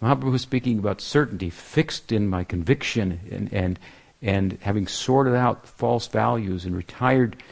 [0.00, 3.78] Mahaprabhu was speaking about certainty, fixed in my conviction and, and,
[4.22, 7.42] and having sorted out false values and retired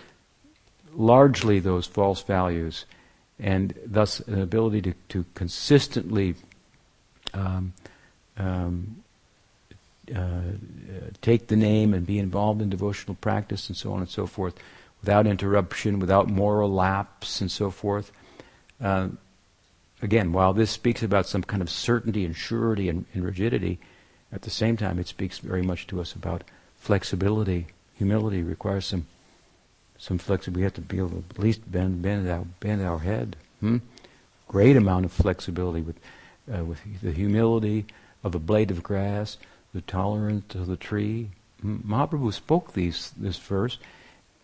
[0.94, 2.84] largely those false values,
[3.40, 6.36] and thus an ability to, to consistently
[7.34, 7.72] um,
[8.36, 9.02] um,
[10.14, 10.40] uh,
[11.20, 14.54] take the name and be involved in devotional practice and so on and so forth
[15.00, 18.12] without interruption, without moral lapse and so forth.
[18.80, 19.08] Uh,
[20.02, 23.78] again, while this speaks about some kind of certainty and surety and, and, rigidity,
[24.32, 26.44] at the same time it speaks very much to us about
[26.76, 27.66] flexibility.
[27.94, 29.06] Humility requires some
[29.98, 30.60] some flexibility.
[30.60, 33.36] We have to be able to at least bend bend our bend our head.
[33.60, 33.78] Hmm?
[34.46, 35.96] Great amount of flexibility with
[36.52, 37.86] uh, with the humility
[38.22, 39.38] of a blade of grass
[39.76, 41.28] the tolerance of the tree.
[41.62, 43.78] Mahaprabhu spoke these this verse,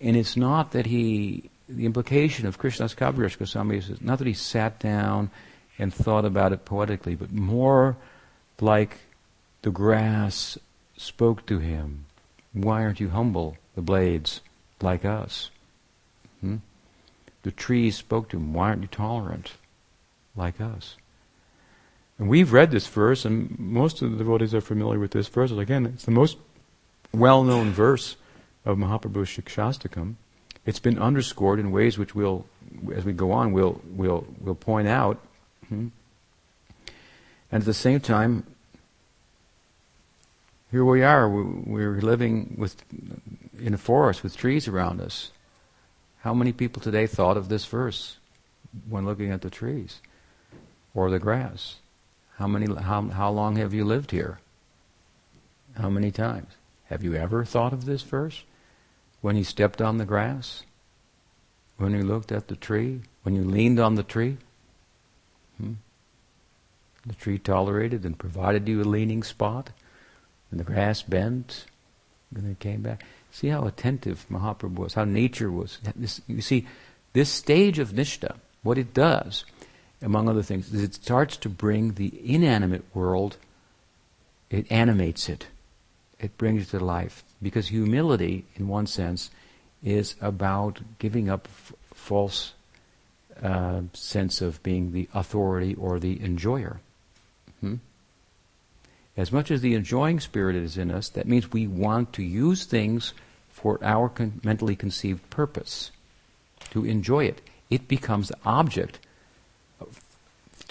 [0.00, 1.50] and it's not that he.
[1.68, 5.30] The implication of Krishnadas Kaviraj Goswami is not that he sat down
[5.78, 7.96] and thought about it poetically, but more
[8.60, 8.98] like
[9.62, 10.58] the grass
[10.98, 12.04] spoke to him.
[12.52, 14.42] Why aren't you humble, the blades,
[14.82, 15.50] like us?
[16.42, 16.56] Hmm?
[17.42, 18.52] The trees spoke to him.
[18.52, 19.52] Why aren't you tolerant,
[20.36, 20.96] like us?
[22.18, 25.50] And we've read this verse, and most of the devotees are familiar with this verse.
[25.50, 26.36] Again, it's the most
[27.12, 28.16] well known verse
[28.64, 30.14] of Mahaprabhu's Shikshastakam.
[30.64, 32.46] It's been underscored in ways which we'll,
[32.94, 35.18] as we go on, we'll, we'll, we'll point out.
[35.68, 35.88] Hmm?
[37.50, 38.46] And at the same time,
[40.70, 42.82] here we are, we're living with,
[43.60, 45.30] in a forest with trees around us.
[46.20, 48.16] How many people today thought of this verse
[48.88, 50.00] when looking at the trees
[50.94, 51.76] or the grass?
[52.42, 52.66] How many?
[52.74, 54.40] How how long have you lived here?
[55.78, 56.50] How many times
[56.86, 58.42] have you ever thought of this verse?
[59.20, 60.64] When you stepped on the grass,
[61.76, 64.38] when you looked at the tree, when you leaned on the tree.
[65.58, 65.74] Hmm?
[67.06, 69.70] The tree tolerated and provided you a leaning spot,
[70.50, 71.66] and the grass bent,
[72.34, 73.04] and it came back.
[73.30, 75.78] See how attentive Mahaprabhu was, how nature was.
[75.94, 76.66] This, you see,
[77.12, 79.44] this stage of nishta, what it does
[80.02, 83.36] among other things, is it starts to bring the inanimate world,
[84.50, 85.46] it animates it.
[86.18, 87.24] It brings it to life.
[87.40, 89.30] Because humility, in one sense,
[89.82, 92.52] is about giving up f- false
[93.42, 96.80] uh, sense of being the authority or the enjoyer.
[97.60, 97.76] Hmm?
[99.16, 102.64] As much as the enjoying spirit is in us, that means we want to use
[102.64, 103.12] things
[103.50, 105.90] for our con- mentally conceived purpose,
[106.70, 107.40] to enjoy it.
[107.68, 108.98] It becomes the object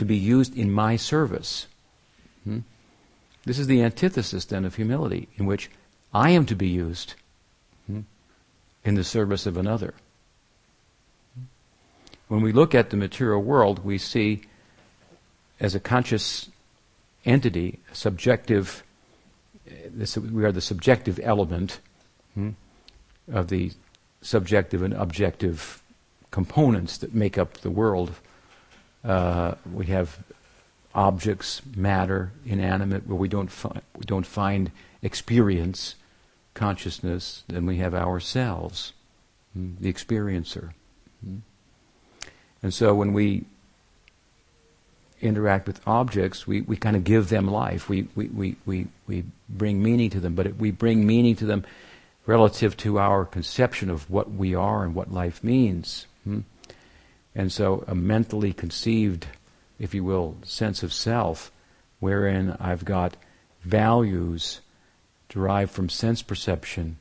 [0.01, 1.67] to be used in my service.
[2.43, 2.61] Hmm?
[3.45, 5.69] This is the antithesis then of humility, in which
[6.11, 7.13] I am to be used
[7.85, 7.99] hmm,
[8.83, 9.93] in the service of another.
[12.29, 14.41] When we look at the material world, we see
[15.59, 16.49] as a conscious
[17.23, 18.81] entity, subjective,
[19.87, 21.79] this, we are the subjective element
[22.33, 22.49] hmm,
[23.31, 23.71] of the
[24.23, 25.83] subjective and objective
[26.31, 28.15] components that make up the world.
[29.03, 30.19] Uh, we have
[30.93, 34.71] objects, matter, inanimate, where we don't, fi- we don't find
[35.01, 35.95] experience,
[36.53, 38.93] consciousness, then we have ourselves,
[39.53, 40.71] hmm, the experiencer.
[41.23, 41.37] Hmm.
[42.61, 43.45] And so when we
[45.21, 47.89] interact with objects, we, we kind of give them life.
[47.89, 51.63] We, we, we, we, we bring meaning to them, but we bring meaning to them
[52.25, 56.05] relative to our conception of what we are and what life means.
[57.33, 59.27] And so a mentally conceived,
[59.79, 61.51] if you will, sense of self,
[61.99, 63.15] wherein I've got
[63.63, 64.61] values
[65.29, 66.97] derived from sense perception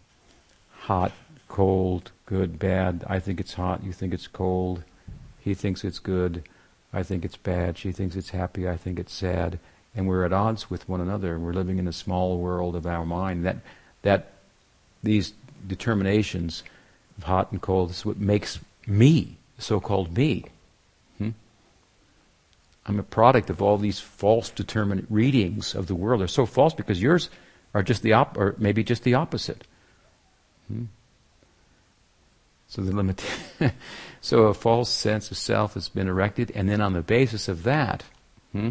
[0.83, 1.13] hot,
[1.47, 3.05] cold, good, bad.
[3.07, 4.83] I think it's hot, you think it's cold,
[5.41, 6.43] he thinks it's good
[6.93, 7.79] I think it's bad.
[7.79, 8.69] She thinks it's happy.
[8.69, 9.59] I think it's sad.
[9.95, 11.39] And we're at odds with one another.
[11.39, 13.45] We're living in a small world of our mind.
[13.45, 13.57] That,
[14.03, 14.33] that
[15.03, 15.33] these
[15.67, 16.63] determinations
[17.19, 20.45] of hot and cold is what makes me, so-called me.
[21.19, 21.31] Hmm?
[22.87, 26.21] I'm a product of all these false determinate readings of the world.
[26.21, 27.31] They're so false because yours
[27.75, 29.67] are just the op- or maybe just the opposite.
[30.69, 30.85] Hmm?
[32.69, 33.25] So the limit.
[34.21, 37.65] so a false sense of self has been erected, and then on the basis of
[37.65, 38.05] that,
[38.53, 38.71] hmm,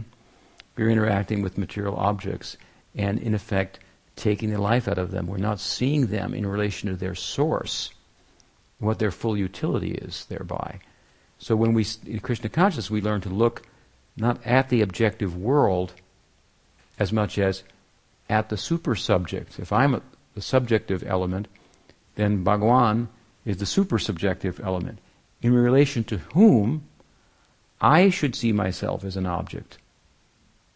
[0.77, 2.55] we're interacting with material objects,
[2.95, 3.79] and in effect
[4.15, 5.27] taking the life out of them.
[5.27, 7.91] We're not seeing them in relation to their source,
[8.79, 10.79] what their full utility is thereby.
[11.37, 13.63] So when we in Krishna consciousness, we learn to look
[14.17, 15.93] not at the objective world
[16.97, 17.63] as much as
[18.29, 19.59] at the super subject.
[19.59, 20.01] If I'm a,
[20.35, 21.47] the subjective element,
[22.15, 23.07] then Bhagwan
[23.45, 24.99] is the supersubjective element,
[25.41, 26.83] in relation to whom
[27.81, 29.77] I should see myself as an object,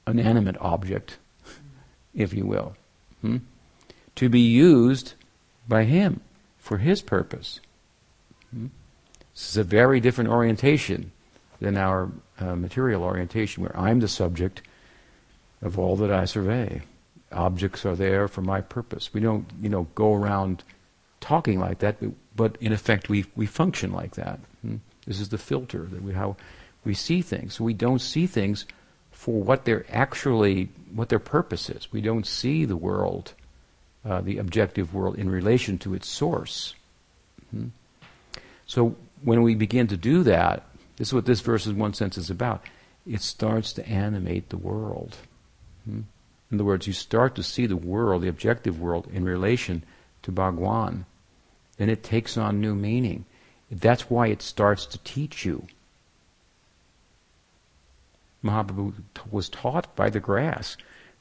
[0.08, 1.18] an animate object,
[2.14, 2.76] if you will,
[3.22, 3.38] hmm?
[4.16, 5.14] to be used
[5.68, 6.22] by Him
[6.58, 7.60] for His purpose.
[8.54, 8.68] Hmm?
[9.34, 11.12] This is a very different orientation
[11.60, 14.62] than our uh, material orientation, where I'm the subject
[15.62, 16.82] of all that I survey.
[17.32, 19.14] Objects are there for my purpose.
[19.14, 20.64] We don't, you know, go around
[21.20, 21.97] talking like that,
[22.36, 24.39] but in effect we, we function like that.
[24.62, 24.78] Hmm?
[25.06, 26.36] This is the filter that we how
[26.86, 27.60] we see things.
[27.60, 28.66] we don't see things
[29.12, 31.91] for what they're actually what their purpose is.
[31.91, 33.34] We don't see the world,
[34.06, 36.76] uh, the objective world, in relation to its source.
[37.51, 37.68] Hmm?
[38.74, 40.63] So when we begin to do that,
[40.97, 42.63] this is what this verse, in one sense, is about.
[43.05, 45.15] It starts to animate the world.
[45.86, 46.01] Hmm?
[46.49, 49.84] In other words, you start to see the world, the objective world, in relation
[50.24, 51.05] to Bhagwan
[51.78, 53.26] then it takes on new meaning.
[53.69, 55.67] That's why it starts to teach you.
[58.43, 58.93] Mahaprabhu
[59.30, 60.78] was taught by the grass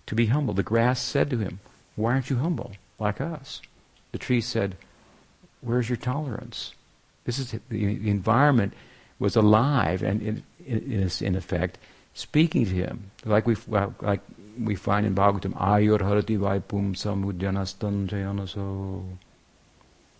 [0.06, 0.54] to be humble.
[0.54, 1.60] The grass said to him,
[1.96, 3.60] Why aren't you humble like us?
[4.12, 4.76] The tree said,
[5.60, 6.74] Where's your tolerance?
[7.24, 8.74] This is the environment
[9.18, 11.78] was alive and in, in, in effect
[12.14, 13.56] speaking to him, like we
[14.00, 14.20] like
[14.58, 19.16] we find in Bhagavatam, Ayur harati vaipum samudyanastan jayanaso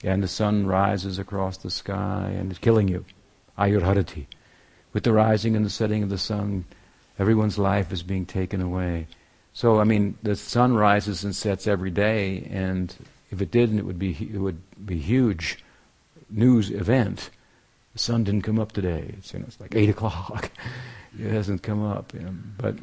[0.04, 3.04] and the sun rises across the sky and is killing you.
[3.58, 4.26] Ayurharati.
[4.92, 6.64] With the rising and the setting of the sun,
[7.18, 9.06] everyone's life is being taken away.
[9.52, 12.94] So, I mean, the sun rises and sets every day, and
[13.30, 15.62] if it didn't, it would be it would be huge
[16.32, 17.30] news event.
[17.92, 19.14] The sun didn't come up today.
[19.18, 20.50] It's, you know, it's like eight o'clock.
[21.18, 22.76] it hasn't come up, you know, but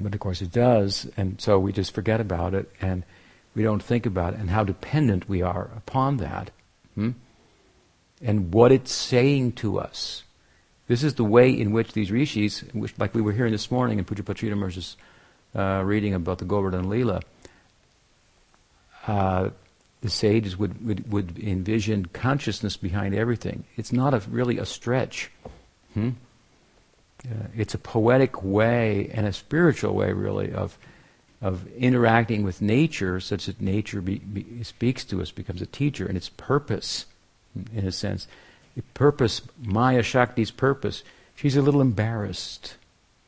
[0.00, 3.02] but of course it does, and so we just forget about it and
[3.54, 6.52] we don't think about it and how dependent we are upon that.
[6.94, 7.10] Hmm?
[8.22, 10.22] And what it's saying to us.
[10.86, 13.98] This is the way in which these rishis, which, like we were hearing this morning
[13.98, 14.96] in Pujapatrita Maharaj's
[15.54, 17.22] uh, reading about the Govardhan Leela,
[19.06, 19.50] uh,
[20.00, 23.64] the sages would, would, would, envision consciousness behind everything.
[23.76, 25.30] It's not a, really a stretch.
[25.94, 26.10] Hmm?
[27.24, 30.78] Uh, it's a poetic way and a spiritual way, really, of
[31.40, 36.06] of interacting with nature such that nature be, be, speaks to us, becomes a teacher,
[36.06, 37.06] and its purpose,
[37.72, 38.26] in a sense,
[38.74, 41.04] the purpose, Maya Shakti's purpose,
[41.36, 42.76] she's a little embarrassed.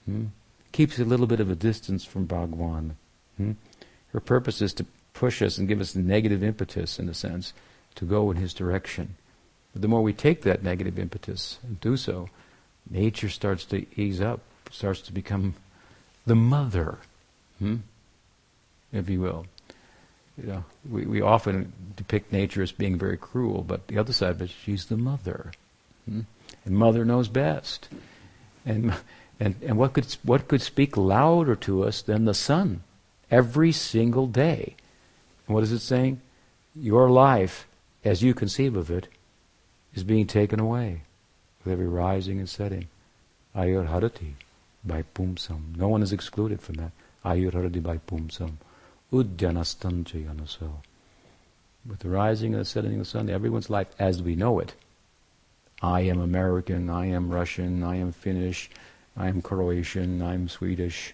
[0.07, 0.27] Hmm?
[0.73, 2.97] Keeps a little bit of a distance from Bhagwan.
[3.37, 3.53] Hmm?
[4.13, 7.53] Her purpose is to push us and give us the negative impetus, in a sense,
[7.97, 9.17] to go in his direction.
[9.73, 12.29] But the more we take that negative impetus and do so,
[12.89, 14.41] nature starts to ease up,
[14.71, 15.55] starts to become
[16.27, 16.99] the mother,
[17.59, 17.77] hmm?
[18.93, 19.47] if you will.
[20.37, 24.31] You know, we, we often depict nature as being very cruel, but the other side
[24.31, 25.53] of it, she's the mother.
[26.09, 26.21] Hmm?
[26.65, 27.89] And mother knows best.
[28.65, 28.95] And,
[29.39, 32.83] and, and what, could, what could speak louder to us than the sun
[33.31, 34.77] every single day?
[35.51, 36.21] And what is it saying?
[36.77, 37.67] Your life,
[38.05, 39.09] as you conceive of it,
[39.93, 41.03] is being taken away
[41.65, 42.87] with every rising and setting.
[43.57, 44.35] Ayur harati
[44.85, 45.77] by pumsam.
[45.77, 46.93] No one is excluded from that.
[47.25, 48.59] Ayur harati by pumsam.
[49.13, 50.71] Udyanastancha yanaso.
[51.85, 54.75] With the rising and the setting of the sun, everyone's life as we know it.
[55.83, 58.71] I am American, I am Russian, I am Finnish,
[59.17, 61.13] I am Croatian, I'm Swedish,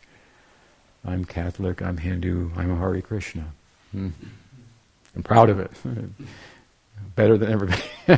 [1.06, 3.54] I'm Catholic, I'm Hindu, I'm a Hare Krishna.
[3.92, 4.08] Hmm.
[5.14, 5.70] I'm proud of it.
[7.16, 7.82] Better than everybody.
[8.08, 8.16] uh,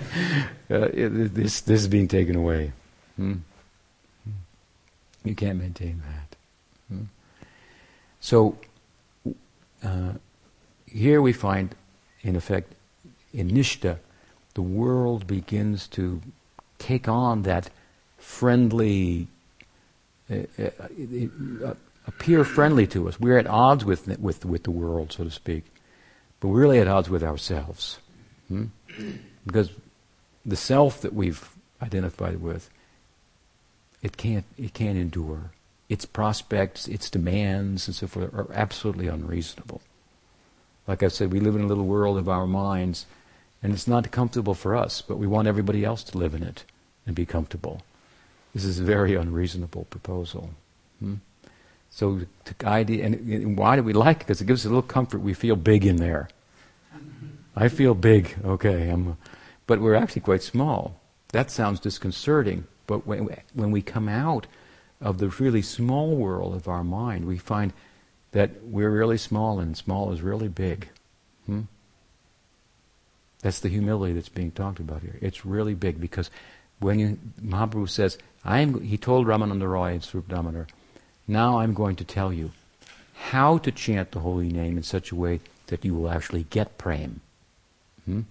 [0.69, 2.73] this, this is being taken away.
[3.17, 3.35] Hmm.
[5.25, 6.37] You can't maintain that.
[6.89, 7.05] Hmm.
[8.21, 8.59] So,
[9.85, 10.13] uh,
[10.87, 11.75] here we find,
[12.23, 12.75] in effect,
[13.33, 13.99] in Nishta,
[14.55, 16.21] the world begins to
[16.79, 17.71] take on that
[18.17, 19.29] friendly,
[20.31, 20.71] uh, uh,
[21.65, 21.75] uh,
[22.09, 23.21] appear friendly to us.
[23.21, 25.65] We're at odds with, with, with the world, so to speak,
[26.41, 27.99] but we're really at odds with ourselves.
[28.49, 28.65] Hmm?
[29.47, 29.71] Because
[30.45, 31.49] the self that we've
[31.83, 32.71] identified with,
[34.03, 35.53] it can't, it can't endure.
[35.89, 39.83] Its prospects, its demands, and so forth are absolutely unreasonable.
[40.87, 43.05] Like I said, we live in a little world of our minds,
[43.63, 46.65] and it's not comfortable for us, but we want everybody else to live in it
[47.07, 47.83] and be comfortable.
[48.55, 50.51] This is a very unreasonable proposal.
[51.01, 51.17] Hmm?
[51.91, 54.21] So, to idea, and, why do we like it?
[54.21, 55.19] Because it gives us a little comfort.
[55.19, 56.29] We feel big in there.
[57.57, 58.37] I feel big.
[58.45, 59.17] Okay, I'm,
[59.67, 61.01] but we're actually quite small.
[61.33, 62.67] That sounds disconcerting.
[62.87, 64.47] But when when we come out
[65.01, 67.73] of the really small world of our mind, we find
[68.33, 70.89] that we're really small, and small is really big.
[71.47, 71.63] Hmm?
[73.41, 75.19] That's the humility that's being talked about here.
[75.21, 76.31] It's really big because
[76.81, 80.67] when you, Mahaprabhu says, I am, he told Ramananda Roy in Damodar,
[81.29, 82.51] now I'm going to tell you
[83.15, 86.79] how to chant the holy name in such a way that you will actually get
[86.79, 87.21] prem.
[88.07, 88.23] Hmm?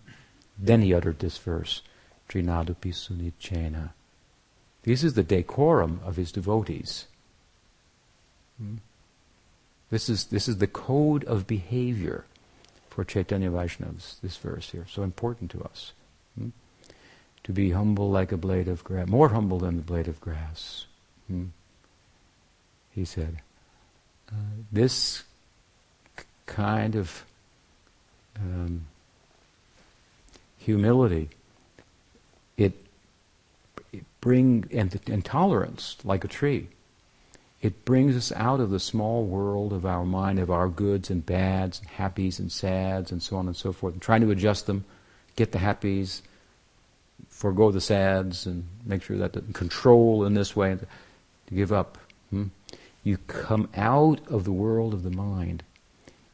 [0.57, 1.83] Then he uttered this verse,
[2.27, 3.91] Trinadapi Sunichena.
[4.83, 7.05] This is the decorum of his devotees.
[8.57, 8.77] Hmm?
[9.89, 12.25] This is, this is the code of behavior
[12.89, 15.91] for Chaitanya Vaishnavas, this verse here, so important to us.
[16.37, 16.49] Hmm?
[17.43, 20.87] To be humble like a blade of grass, more humble than the blade of grass.
[21.27, 21.47] Hmm?
[22.97, 23.37] He said,
[24.29, 25.23] uh, this
[26.47, 27.23] kind of
[28.35, 28.87] um,
[30.57, 31.29] humility,
[32.57, 32.73] it,
[33.93, 36.67] it bring and, and tolerance like a tree
[37.61, 41.25] it brings us out of the small world of our mind, of our goods and
[41.25, 44.67] bads, and happies and sads, and so on and so forth, and trying to adjust
[44.67, 44.85] them,
[45.35, 46.21] get the happies,
[47.29, 50.77] forego the sads, and make sure that the control in this way,
[51.47, 51.97] to give up.
[52.29, 52.45] Hmm?
[53.03, 55.63] You come out of the world of the mind,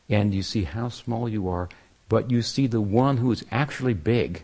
[0.09, 1.69] and you see how small you are,
[2.09, 4.43] but you see the one who is actually big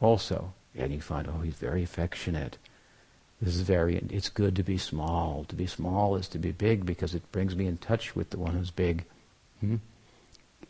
[0.00, 0.52] also.
[0.76, 2.58] And you find, oh, he's very affectionate
[3.44, 5.44] this is very, it's good to be small.
[5.48, 8.38] To be small is to be big because it brings me in touch with the
[8.38, 9.04] one who's big.
[9.60, 9.76] Hmm?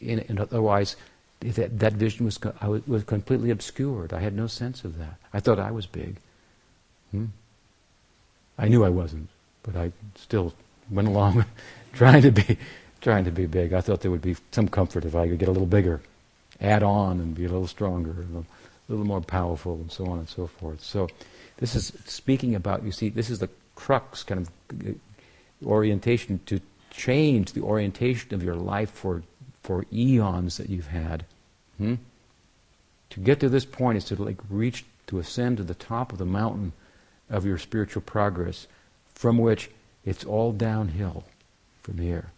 [0.00, 0.96] And, and, otherwise,
[1.40, 4.12] that, that vision was, I was, was, completely obscured.
[4.12, 5.14] I had no sense of that.
[5.32, 6.16] I thought I was big.
[7.12, 7.26] Hmm?
[8.58, 9.28] I knew I wasn't,
[9.62, 10.52] but I still
[10.90, 11.44] went along
[11.92, 12.58] trying to be
[13.00, 13.72] trying to be big.
[13.72, 16.00] I thought there would be some comfort if I could get a little bigger,
[16.60, 18.46] add on and be a little stronger, a little,
[18.88, 20.82] a little more powerful, and so on and so forth.
[20.82, 21.08] So
[21.58, 24.92] this is speaking about, you see, this is the crux kind of uh,
[25.66, 26.60] orientation to
[26.90, 29.22] change the orientation of your life for,
[29.62, 31.26] for eons that you've had.
[31.76, 31.96] Hmm?
[33.10, 36.18] To get to this point is to like reach, to ascend to the top of
[36.18, 36.72] the mountain
[37.28, 38.66] of your spiritual progress,
[39.14, 39.70] from which
[40.04, 41.24] it's all downhill
[41.82, 42.30] from here.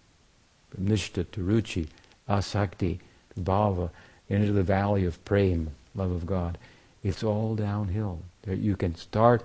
[0.71, 1.89] From Nishta to Ruchi,
[2.29, 2.99] Asakti,
[3.35, 3.91] to Bhava,
[4.29, 6.59] into the valley of Prem, love of God.
[7.03, 8.21] It's all downhill.
[8.43, 9.45] There you can start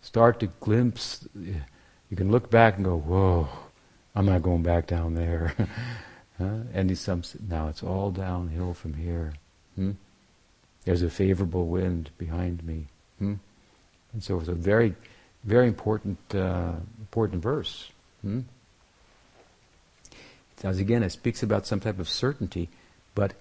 [0.00, 1.26] start to glimpse.
[1.34, 3.48] You can look back and go, "Whoa,
[4.14, 5.54] I'm not going back down there."
[6.38, 6.58] huh?
[6.72, 9.34] And some, now it's all downhill from here.
[9.76, 9.92] Hmm?
[10.84, 12.86] There's a favorable wind behind me,
[13.18, 13.34] hmm?
[14.12, 14.94] and so it's a very,
[15.44, 17.90] very important uh, important verse.
[18.22, 18.40] Hmm?
[20.62, 22.68] As again, it speaks about some type of certainty,
[23.14, 23.34] but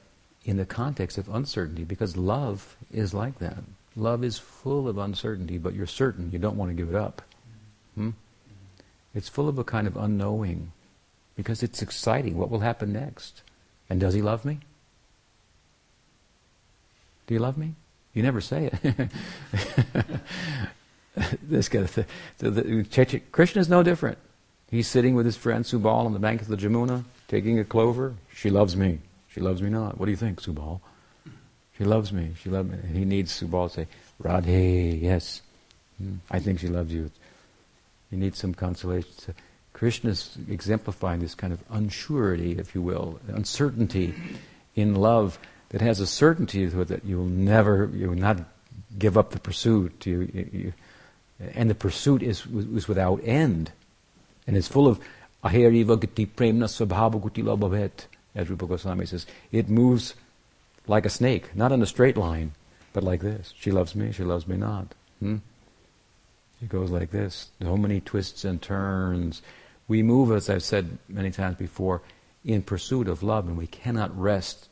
[0.44, 3.60] in the context of uncertainty because love is like that.
[3.96, 7.22] Love is full of uncertainty, but you're certain you don't want to give it up.
[7.96, 8.12] Hmm?
[9.14, 10.72] It's full of a kind of unknowing
[11.36, 12.38] because it's exciting.
[12.38, 13.44] What will happen next?
[13.90, 14.60] And does he love me?
[17.28, 17.76] Do you love me?
[18.14, 19.10] You never say it.
[21.44, 22.06] this of thing.
[22.38, 24.18] The, the, Krishna is no different.
[24.70, 28.16] He's sitting with his friend Subal on the bank of the Jamuna, taking a clover.
[28.34, 29.00] She loves me.
[29.30, 29.98] She loves me not.
[29.98, 30.80] What do you think, Subal?
[31.78, 32.32] She loves me.
[32.42, 32.78] She loves me.
[32.82, 33.88] And he needs Subal to say,
[34.22, 35.42] Radhe, yes.
[35.98, 37.12] Hmm, I think she loves you.
[38.10, 39.12] He needs some consolation.
[39.18, 39.34] So
[39.74, 44.14] Krishna's exemplifying this kind of unsurety, if you will, uncertainty
[44.76, 45.40] in love
[45.70, 48.40] that has a certainty it that you will never, you will not
[48.98, 50.06] give up the pursuit.
[50.06, 50.74] You, you,
[51.54, 53.72] and the pursuit is, is without end.
[54.48, 55.00] And it's full of
[57.44, 59.26] labhavet, as Rupa Goswami says.
[59.52, 60.14] It moves
[60.88, 62.52] like a snake, not in a straight line,
[62.94, 63.54] but like this.
[63.58, 64.94] She loves me, she loves me not.
[65.20, 65.38] Hmm?
[66.62, 67.50] It goes like this.
[67.62, 69.42] So many twists and turns.
[69.88, 72.02] We move, as I've said many times before,
[72.46, 74.68] in pursuit of love, and we cannot rest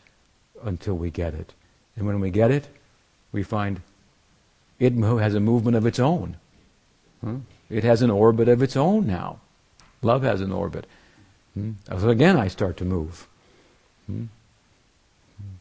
[0.63, 1.53] until we get it.
[1.95, 2.67] And when we get it,
[3.31, 3.81] we find
[4.79, 6.37] it has a movement of its own.
[7.23, 7.35] Huh?
[7.69, 9.39] It has an orbit of its own now.
[10.01, 10.85] Love has an orbit.
[11.53, 11.73] Hmm?
[11.87, 13.27] So again, I start to move.
[14.07, 14.25] Hmm?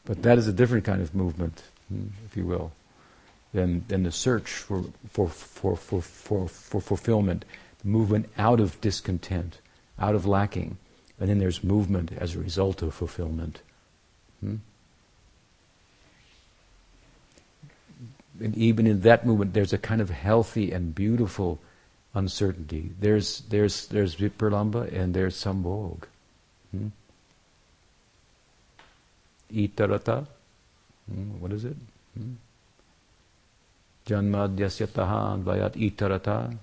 [0.05, 2.73] But that is a different kind of movement, hmm, if you will,
[3.53, 7.45] than, than the search for, for, for, for, for, for fulfillment,
[7.83, 9.59] the movement out of discontent,
[9.99, 10.79] out of lacking.
[11.21, 13.61] And then there's movement as a result of fulfillment.
[14.41, 14.57] Hmm?
[18.41, 21.59] And even in that movement, there's a kind of healthy and beautiful
[22.15, 22.91] uncertainty.
[23.01, 26.05] There's there's there's Vipralambha and there's Sambhog.
[26.71, 26.89] Hmm?
[29.53, 30.27] Itarata.
[31.11, 31.41] Hmm?
[31.41, 31.77] What is it?
[32.17, 32.35] Hmm?
[34.07, 36.57] Janmadyasyataha vayat itarata.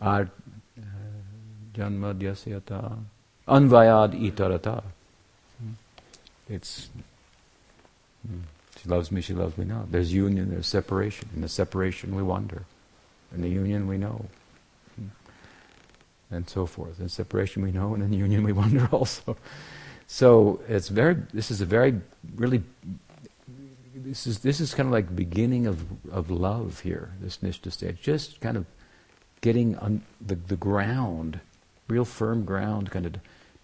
[0.00, 0.28] Ar,
[2.70, 2.96] uh.
[3.48, 4.82] Anvayad itarata.
[5.58, 5.72] Hmm?
[6.48, 6.88] It's.
[8.26, 8.40] Hmm.
[8.82, 9.92] She loves me, she loves me not.
[9.92, 11.28] There's union, there's separation.
[11.34, 12.64] In the separation, we wonder.
[13.34, 14.26] In the union, we know.
[16.30, 17.00] And so forth.
[17.00, 19.36] In separation, we know, and in union, we wonder also.
[20.06, 21.14] So it's very.
[21.32, 22.00] This is a very,
[22.36, 22.62] really.
[23.94, 27.10] This is this is kind of like beginning of of love here.
[27.20, 28.64] This nishta stage, just kind of
[29.40, 31.40] getting on the the ground,
[31.88, 33.16] real firm ground, kind of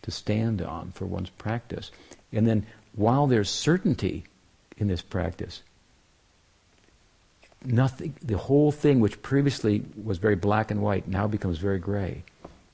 [0.03, 1.91] to stand on for one's practice,
[2.33, 4.25] and then while there's certainty
[4.79, 5.63] in this practice.
[7.65, 12.23] Nothing, the whole thing, which previously was very black and white, now becomes very gray.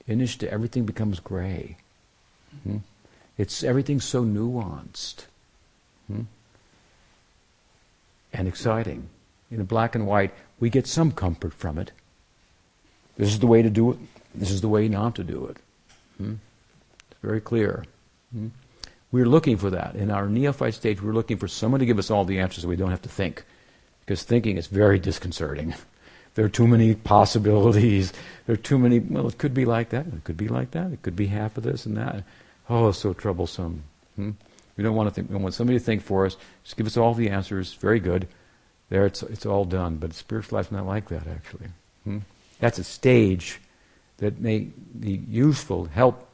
[0.06, 1.76] In nishta, everything becomes gray.
[2.64, 2.78] Hmm?
[3.38, 5.26] It's everything so nuanced
[6.08, 6.22] hmm?
[8.32, 9.08] and exciting.
[9.50, 11.92] In black and white, we get some comfort from it.
[13.16, 13.98] This is the way to do it.
[14.34, 15.56] This is the way not to do it.
[16.18, 16.34] Hmm?
[17.10, 17.84] It's very clear.
[18.32, 18.48] Hmm?
[19.12, 19.94] We're looking for that.
[19.94, 22.68] In our neophyte stage, we're looking for someone to give us all the answers so
[22.68, 23.44] we don't have to think.
[24.00, 25.74] Because thinking is very disconcerting.
[26.34, 28.14] There are too many possibilities.
[28.46, 30.06] There are too many, well, it could be like that.
[30.06, 30.90] It could be like that.
[30.90, 32.24] It could be half of this and that.
[32.70, 33.84] Oh, so troublesome.
[34.16, 34.30] Hmm?
[34.78, 35.28] We don't want to think.
[35.28, 36.38] We want somebody to think for us.
[36.64, 37.74] Just give us all the answers.
[37.74, 38.28] Very good.
[38.88, 39.96] There, it's, it's all done.
[39.96, 41.66] But spiritual life's not like that, actually.
[42.04, 42.18] Hmm?
[42.60, 43.60] That's a stage
[44.16, 46.26] that may be useful, help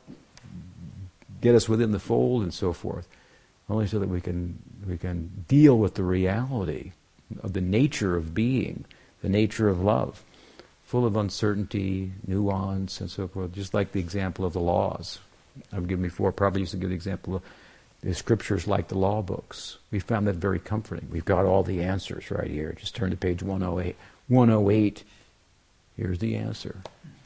[1.41, 3.09] get us within the fold and so forth,
[3.69, 6.93] only so that we can we can deal with the reality
[7.43, 8.85] of the nature of being,
[9.23, 10.25] the nature of love,
[10.85, 13.53] full of uncertainty, nuance, and so forth.
[13.53, 15.19] Just like the example of the laws
[15.73, 16.33] I've given before.
[16.33, 17.43] Probably used to give the example of
[18.01, 19.79] the scriptures like the law books.
[19.91, 21.09] We found that very comforting.
[21.11, 22.73] We've got all the answers right here.
[22.73, 23.97] Just turn to page 108.
[24.29, 25.05] 108.
[25.97, 26.77] Here's the answer.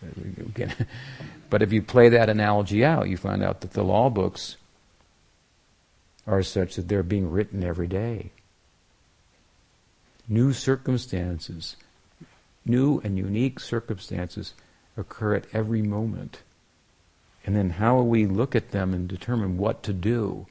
[1.52, 4.56] But if you play that analogy out, you find out that the law books
[6.26, 8.30] are such that they're being written every day.
[10.26, 11.76] New circumstances,
[12.64, 14.54] new and unique circumstances
[14.96, 16.40] occur at every moment.
[17.44, 20.46] And then how we look at them and determine what to do.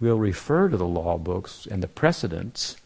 [0.00, 2.78] We'll refer to the law books and the precedents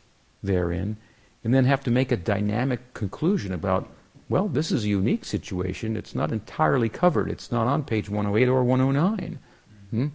[0.43, 0.97] therein,
[1.45, 3.89] and then have to make a dynamic conclusion about
[4.29, 5.97] well, this is a unique situation.
[5.97, 7.31] It's not entirely covered.
[7.31, 9.39] It's not on page 108 or 109.
[9.91, 10.07] Hmm?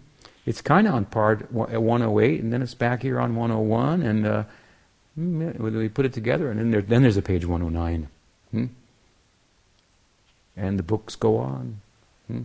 [0.46, 4.44] It's kind of on part 108, and then it's back here on 101, and uh,
[5.16, 8.08] hmm, we put it together, and then, there, then there's a page 109.
[8.52, 8.66] Hmm?
[10.58, 11.82] And the books go on.
[12.28, 12.42] Hmm?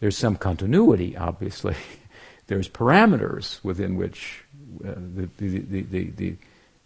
[0.00, 1.76] There's some continuity, obviously,
[2.48, 4.42] there's parameters within which
[4.84, 6.36] uh, the, the, the, the,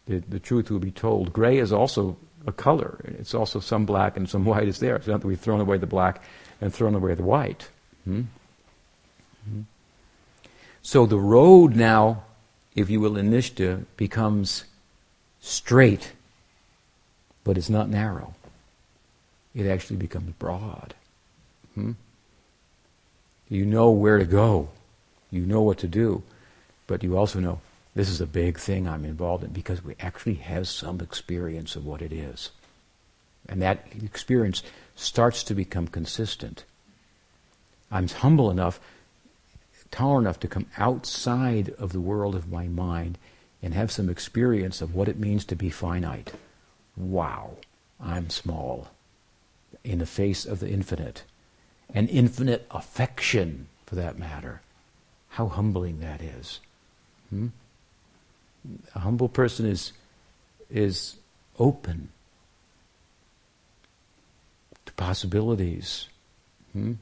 [0.06, 1.32] the, the, truth will be told.
[1.32, 2.16] Gray is also
[2.46, 3.00] a color.
[3.04, 4.96] It's also some black and some white is there.
[4.96, 6.22] It's not that we've thrown away the black
[6.60, 7.68] and thrown away the white.
[8.04, 8.22] Hmm?
[9.44, 9.62] Hmm?
[10.82, 12.24] So the road now,
[12.74, 13.30] if you will, in
[13.96, 14.64] becomes
[15.40, 16.12] straight,
[17.44, 18.34] but it's not narrow.
[19.54, 20.94] It actually becomes broad.
[21.74, 21.92] Hmm?
[23.48, 24.70] You know where to go.
[25.30, 26.22] You know what to do.
[26.86, 27.60] But you also know
[27.94, 31.84] this is a big thing I'm involved in because we actually have some experience of
[31.84, 32.50] what it is.
[33.48, 34.62] And that experience
[34.96, 36.64] starts to become consistent.
[37.90, 38.80] I'm humble enough,
[39.90, 43.18] tolerant enough to come outside of the world of my mind
[43.62, 46.32] and have some experience of what it means to be finite.
[46.96, 47.56] Wow,
[48.00, 48.88] I'm small
[49.84, 51.24] in the face of the infinite.
[51.94, 54.62] And infinite affection, for that matter.
[55.30, 56.60] How humbling that is.
[57.28, 57.48] Hmm?
[58.94, 59.92] A humble person is,
[60.70, 61.16] is
[61.58, 62.08] open
[64.86, 66.08] to possibilities,
[66.72, 66.92] hmm?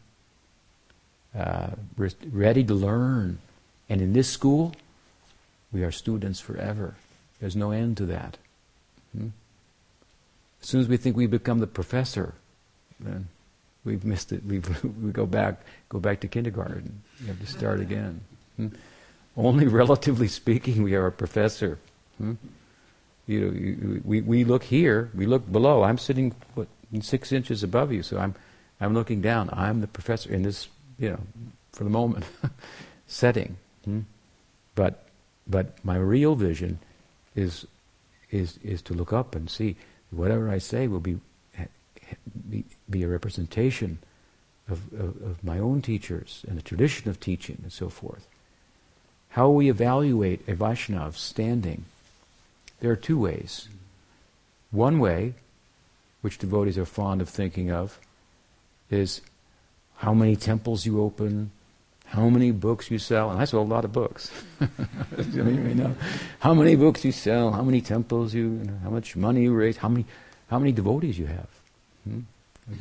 [1.36, 3.38] uh, re- ready to learn.
[3.88, 4.74] And in this school,
[5.72, 6.94] we are students forever.
[7.40, 8.36] There's no end to that.
[9.16, 9.28] Hmm?
[10.62, 12.34] As soon as we think we become the professor,
[12.98, 13.28] then
[13.84, 14.44] we've missed it.
[14.44, 17.02] We've, we go back, go back to kindergarten.
[17.20, 18.20] You have to start again.
[18.56, 18.68] Hmm?
[19.37, 21.78] Only relatively speaking, we are a professor.
[22.18, 22.35] Hmm?
[23.26, 25.85] You know, you, we, we look here, we look below.
[25.85, 26.68] I'm sitting what,
[27.01, 28.35] six inches above you, so I'm,
[28.81, 29.51] I'm looking down.
[29.53, 30.68] I'm the professor in this,
[30.99, 31.20] you know,
[31.72, 32.24] for the moment,
[33.07, 33.57] setting.
[33.85, 34.01] Hmm?
[34.74, 35.05] But,
[35.47, 36.81] but my real vision
[37.37, 37.66] is,
[38.31, 39.76] is, is to look up and see
[40.11, 41.20] whatever I say will be,
[42.49, 43.99] be, be a representation
[44.68, 48.26] of, of, of my own teachers and the tradition of teaching and so forth.
[49.31, 51.85] How we evaluate a Vaishnav's standing?
[52.81, 53.68] There are two ways.
[54.70, 55.35] One way,
[56.20, 57.99] which devotees are fond of thinking of,
[58.91, 59.20] is
[59.97, 61.51] how many temples you open,
[62.07, 64.31] how many books you sell, and I sell a lot of books.
[65.33, 65.95] you know,
[66.41, 69.55] how many books you sell, how many temples you, you know, how much money you
[69.55, 70.07] raise, how many,
[70.49, 71.49] how many devotees you have.
[72.05, 72.20] Hmm?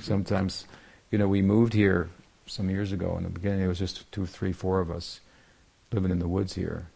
[0.01, 0.65] Sometimes,
[1.11, 2.09] you know, we moved here
[2.47, 3.15] some years ago.
[3.17, 5.19] In the beginning, it was just two, three, four of us,
[5.91, 6.87] living in the woods here.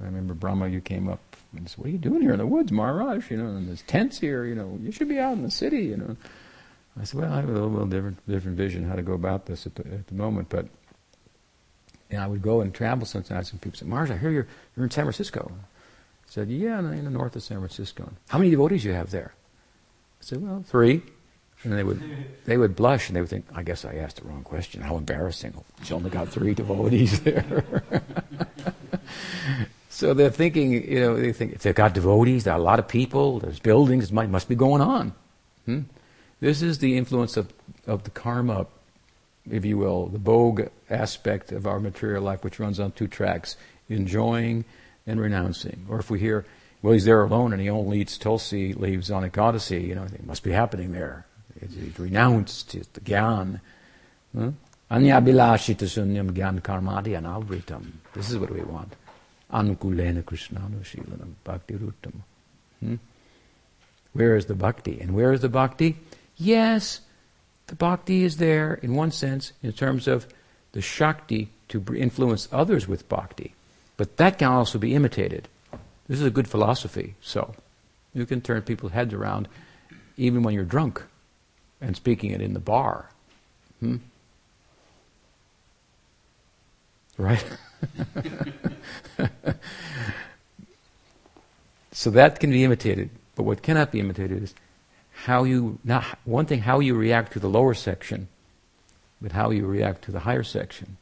[0.00, 1.20] I remember Brahma, you came up
[1.54, 3.30] and said, "What are you doing here in the woods, Maharaj?
[3.30, 4.44] You know, and there's tents here.
[4.44, 5.82] You know, you should be out in the city.
[5.82, 6.16] You know."
[6.98, 9.66] I said, "Well, I have a little, different, different vision how to go about this
[9.66, 10.66] at the, at the moment, but."
[12.10, 14.46] And I would go and travel sometimes, and people said, "Maharaj, I hear you're
[14.76, 18.50] you're in San Francisco." I said, "Yeah, in the north of San Francisco." How many
[18.50, 19.34] devotees do you have there?
[20.20, 21.02] I said, "Well, three.
[21.64, 22.02] And they would
[22.44, 24.82] they would blush and they would think, I guess I asked the wrong question.
[24.82, 25.54] How embarrassing.
[25.84, 27.64] She only got three devotees there.
[29.88, 32.78] so they're thinking, you know, they think if they've got devotees, there are a lot
[32.78, 35.12] of people, there's buildings, it must be going on.
[35.66, 35.80] Hmm?
[36.40, 37.52] This is the influence of,
[37.86, 38.66] of the karma,
[39.48, 43.56] if you will, the bhog aspect of our material life, which runs on two tracks,
[43.88, 44.64] enjoying
[45.06, 45.86] and renouncing.
[45.88, 46.44] Or if we hear,
[46.82, 50.26] well, he's there alone and he only eats tulsi leaves on Ekadasi, you know, it
[50.26, 51.26] must be happening there.
[51.62, 53.60] It renounced the gyan.
[54.34, 57.84] Anyabhilashita sunyam gyan karmadi anavritam.
[58.14, 58.94] This is what we want.
[59.52, 62.14] Anukulena krishnanushilanam bhakti ruttam.
[62.80, 62.96] Hmm?
[64.12, 65.00] Where is the bhakti?
[65.00, 65.96] And where is the bhakti?
[66.36, 67.00] Yes,
[67.68, 70.26] the bhakti is there in one sense in terms of
[70.72, 73.54] the shakti to influence others with bhakti.
[73.96, 75.48] But that can also be imitated.
[76.08, 77.14] This is a good philosophy.
[77.22, 77.54] So
[78.12, 79.48] you can turn people's heads around
[80.16, 81.02] even when you're drunk
[81.82, 83.10] and speaking it in the bar.
[83.80, 83.96] Hmm?
[87.18, 87.44] Right?
[91.92, 94.54] so that can be imitated, but what cannot be imitated is
[95.24, 98.28] how you, not one thing, how you react to the lower section,
[99.20, 100.96] but how you react to the higher section.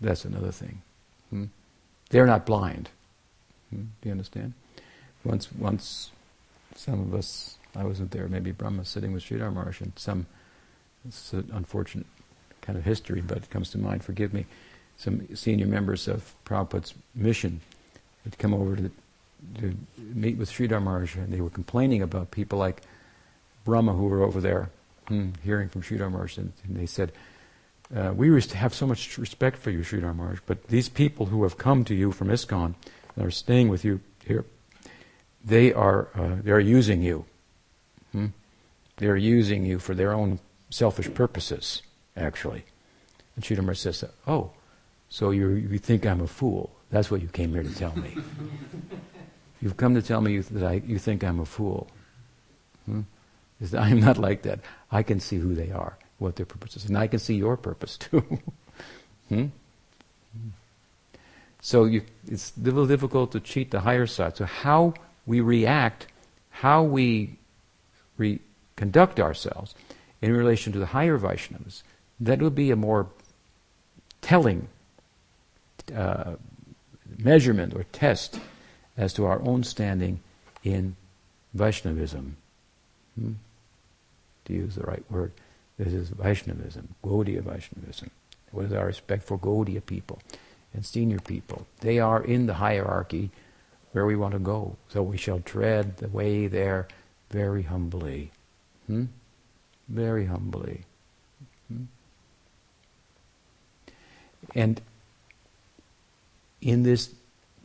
[0.00, 0.82] That's another thing.
[1.30, 1.44] Hmm?
[2.10, 2.88] They're not blind.
[3.70, 3.82] Hmm?
[4.00, 4.54] Do you understand?
[5.24, 6.10] Once, once
[6.74, 8.28] some of us I wasn't there.
[8.28, 10.26] Maybe Brahma sitting with Sridhar Maharaj and some,
[11.06, 12.06] it's an unfortunate
[12.60, 14.46] kind of history, but it comes to mind, forgive me.
[14.96, 17.60] Some senior members of Prabhupada's mission
[18.24, 18.90] had come over to,
[19.60, 22.82] to meet with Sridhar Maharaj and they were complaining about people like
[23.64, 24.70] Brahma who were over there
[25.08, 27.12] hmm, hearing from Sridhar Maharaj and, and they said,
[27.94, 31.26] uh, we used to have so much respect for you, Sridhar Maharaj, but these people
[31.26, 32.74] who have come to you from ISKCON
[33.16, 34.44] and are staying with you here,
[35.44, 37.24] they are, uh, they are using you.
[38.12, 38.26] Hmm?
[38.96, 40.38] They're using you for their own
[40.70, 41.82] selfish purposes,
[42.16, 42.64] actually.
[43.36, 44.50] And Sridhar says, oh,
[45.08, 46.70] So you you think I'm a fool.
[46.90, 48.16] That's what you came here to tell me.
[49.62, 51.88] You've come to tell me that I, you think I'm a fool.
[52.86, 53.02] Hmm?
[53.78, 54.60] I'm not like that.
[54.90, 57.56] I can see who they are, what their purpose is, and I can see your
[57.56, 58.24] purpose too.
[59.28, 59.46] hmm?
[61.60, 64.36] So you, it's a little difficult to cheat the higher side.
[64.36, 64.94] So how
[65.26, 66.08] we react,
[66.50, 67.38] how we
[68.16, 68.40] re-
[68.76, 69.74] conduct ourselves
[70.20, 71.82] in relation to the higher Vaishnavas,
[72.20, 73.08] that would be a more
[74.20, 74.68] telling
[75.94, 76.36] uh,
[77.18, 78.38] measurement or test
[78.96, 80.20] as to our own standing
[80.62, 80.96] in
[81.54, 82.36] Vaishnavism.
[83.18, 83.32] Hmm?
[84.46, 85.32] To use the right word,
[85.78, 88.10] this is Vaishnavism, Gaudiya Vaishnavism.
[88.50, 90.20] What is our respect for Gaudiya people
[90.74, 91.66] and senior people?
[91.80, 93.30] They are in the hierarchy
[93.92, 94.76] where we want to go.
[94.88, 96.88] So we shall tread the way there
[97.32, 98.30] very humbly.
[98.86, 99.06] Hmm?
[99.88, 100.84] Very humbly.
[101.68, 101.84] Hmm?
[104.54, 104.80] And
[106.60, 107.14] in this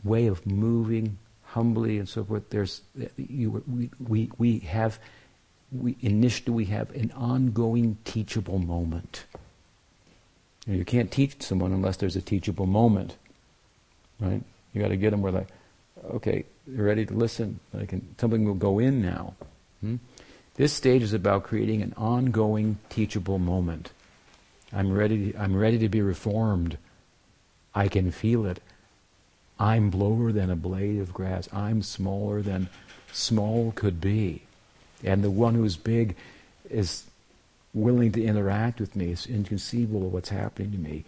[0.02, 2.82] way of moving humbly and so forth, there's
[3.16, 4.98] you, we, we, we have
[5.70, 9.26] we initially we have an ongoing teachable moment.
[10.66, 13.16] You, know, you can't teach someone unless there's a teachable moment,
[14.18, 14.42] right?
[14.72, 15.46] You got to get them where they,
[16.04, 17.60] okay, they're ready to listen.
[17.78, 19.34] I can, something will go in now.
[19.80, 19.96] Hmm?
[20.54, 23.92] This stage is about creating an ongoing teachable moment.
[24.72, 25.34] I'm ready.
[25.38, 26.78] I'm ready to be reformed.
[27.74, 28.60] I can feel it.
[29.58, 31.48] I'm lower than a blade of grass.
[31.52, 32.68] I'm smaller than
[33.12, 34.42] small could be.
[35.04, 36.16] And the one who's big
[36.68, 37.04] is
[37.72, 39.12] willing to interact with me.
[39.12, 41.04] It's inconceivable what's happening to me.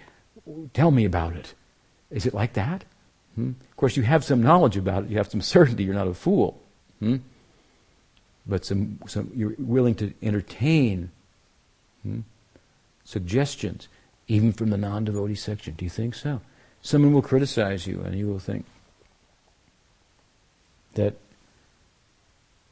[0.74, 1.54] Tell me about it.
[2.10, 2.84] Is it like that?
[3.34, 3.52] Hmm?
[3.70, 5.10] Of course, you have some knowledge about it.
[5.10, 5.84] You have some certainty.
[5.84, 6.60] You're not a fool.
[6.98, 7.16] Hmm?
[8.46, 11.10] But some, some, you're willing to entertain
[12.02, 12.20] hmm?
[13.04, 13.88] suggestions,
[14.28, 15.74] even from the non-devotee section.
[15.74, 16.40] Do you think so?
[16.82, 18.64] Someone will criticize you, and you will think
[20.94, 21.14] that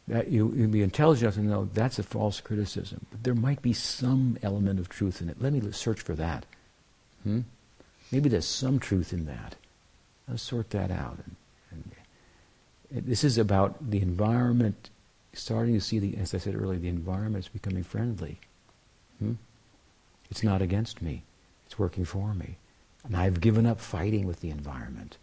[0.09, 3.05] that you, you'll be intelligent enough to know that's a false criticism.
[3.11, 5.41] But there might be some element of truth in it.
[5.41, 6.47] Let me search for that.
[7.23, 7.41] Hmm?
[8.11, 9.57] Maybe there's some truth in that.
[10.27, 11.19] Let's sort that out.
[11.71, 11.93] And,
[12.91, 14.89] and this is about the environment,
[15.39, 18.39] starting to see, the, as I said earlier, the environment is becoming friendly.
[19.18, 19.34] Hmm?
[20.30, 21.22] It's not against me.
[21.66, 22.57] It's working for me.
[23.05, 25.16] And I've given up fighting with the environment.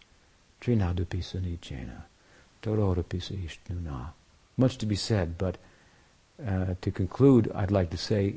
[4.57, 5.57] Much to be said, but
[6.45, 8.35] uh, to conclude, I'd like to say,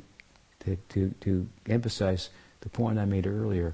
[0.61, 2.29] to, to, to emphasize
[2.61, 3.73] the point I made earlier,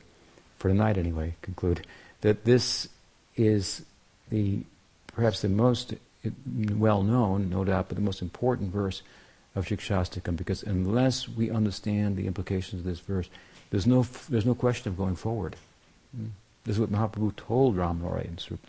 [0.58, 1.86] for tonight anyway, conclude,
[2.22, 2.88] that this
[3.36, 3.84] is
[4.30, 4.64] the
[5.08, 5.93] perhaps the most
[6.46, 9.02] well known, no doubt, but the most important verse
[9.56, 13.30] of Shikshastakam, because unless we understand the implications of this verse,
[13.72, 15.56] there's no, there's no question of going forward.
[16.16, 16.28] Hmm?
[16.66, 18.62] This is what Mahaprabhu told Ramnorai in Swarup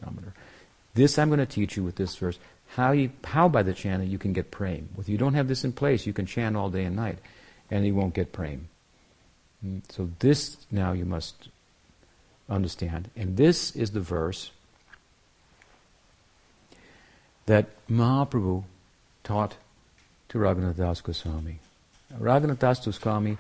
[0.95, 2.39] This I'm going to teach you with this verse
[2.75, 4.87] how, you, how by the chanting you can get prema.
[4.99, 7.19] If you don't have this in place, you can chant all day and night,
[7.71, 8.63] and you won't get prema.
[9.65, 11.49] Mm, so this now you must
[12.49, 13.11] understand.
[13.17, 14.51] And this is the verse
[17.47, 18.65] that Mahaprabhu
[19.25, 19.57] taught
[20.29, 21.59] to Raghunath Das Goswami.
[22.19, 23.39] Raghunath Das Goswami,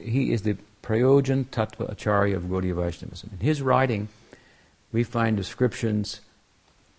[0.00, 3.30] he is the Prayojan Tattva Acharya of Gaudiya Vaishnavism.
[3.32, 4.08] In his writing,
[4.92, 6.20] we find descriptions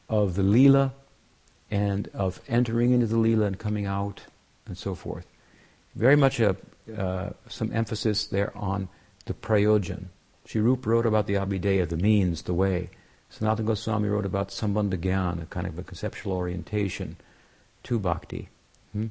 [0.09, 0.91] of the Leela
[1.71, 4.23] and of entering into the Leela and coming out
[4.65, 5.25] and so forth.
[5.95, 6.55] Very much a,
[6.95, 8.89] uh, some emphasis there on
[9.25, 10.05] the prayojan.
[10.45, 12.89] Sri Rupa wrote about the abhideya, the means, the way.
[13.31, 17.17] Sanatana Goswami wrote about sambandha gyan, a kind of a conceptual orientation
[17.83, 18.49] to bhakti.
[18.93, 19.07] Hmm?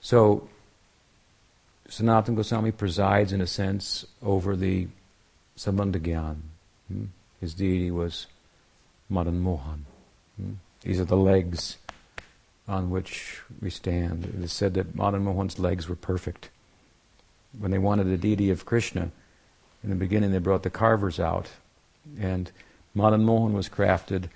[0.00, 0.48] So,
[1.88, 4.88] Sanatana Goswami presides, in a sense, over the
[5.56, 6.36] sambandha gyan.
[6.88, 7.04] Hmm?
[7.40, 8.26] His deity was
[9.08, 9.84] Madan Mohan.
[10.36, 10.54] Hmm?
[10.82, 11.76] These are the legs
[12.66, 14.24] on which we stand.
[14.24, 16.50] It is said that Madan Mohan's legs were perfect.
[17.58, 19.10] When they wanted the deity of Krishna,
[19.82, 21.48] in the beginning they brought the carvers out,
[22.18, 22.50] and
[22.98, 24.28] Madan Mohan was crafted,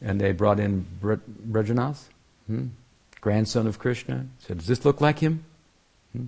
[0.00, 2.04] and they brought in Vajranabh,
[2.46, 2.66] hmm?
[3.20, 4.26] grandson of Krishna.
[4.38, 5.44] He said, "Does this look like him?"
[6.12, 6.26] Hmm?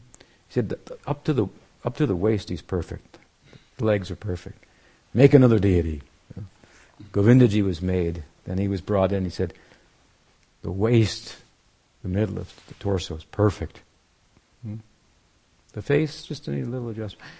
[0.48, 0.74] He said,
[1.06, 1.46] "Up to the
[1.84, 3.18] up to the waist, he's perfect.
[3.76, 4.64] The legs are perfect.
[5.14, 6.02] Make another deity."
[7.12, 8.22] Govindaji was made.
[8.44, 9.24] Then he was brought in.
[9.24, 9.52] He said,
[10.62, 11.36] the waist,
[12.02, 13.82] the middle of the torso is perfect.
[14.62, 14.76] Hmm?
[15.74, 17.30] The face, just a little adjustment.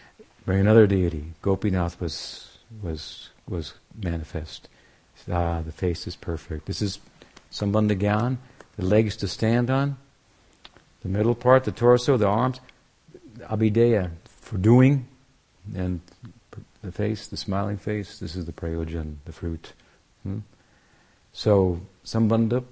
[0.45, 1.33] Bring another deity.
[1.43, 4.69] Gopinath was was was manifest.
[5.31, 6.67] Ah, the face is perfect.
[6.67, 6.99] This is
[7.51, 8.39] Sambandha Gyan,
[8.77, 9.97] the legs to stand on,
[11.03, 12.61] the middle part, the torso, the arms,
[13.39, 15.07] Abhideya for doing,
[15.75, 16.01] and
[16.83, 18.19] the face, the smiling face.
[18.19, 19.73] This is the prayojan, the fruit.
[20.23, 20.41] Hmm?
[21.33, 22.65] So, Sambandha,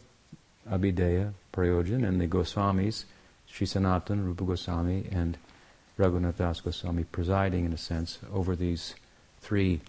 [0.70, 3.04] Abhideya, Prayojan, and the Goswamis,
[3.46, 5.36] Sri Sanatan, Rupa Goswami, and
[5.98, 8.94] Raghunath Das Goswami presiding, in a sense, over these
[9.40, 9.80] three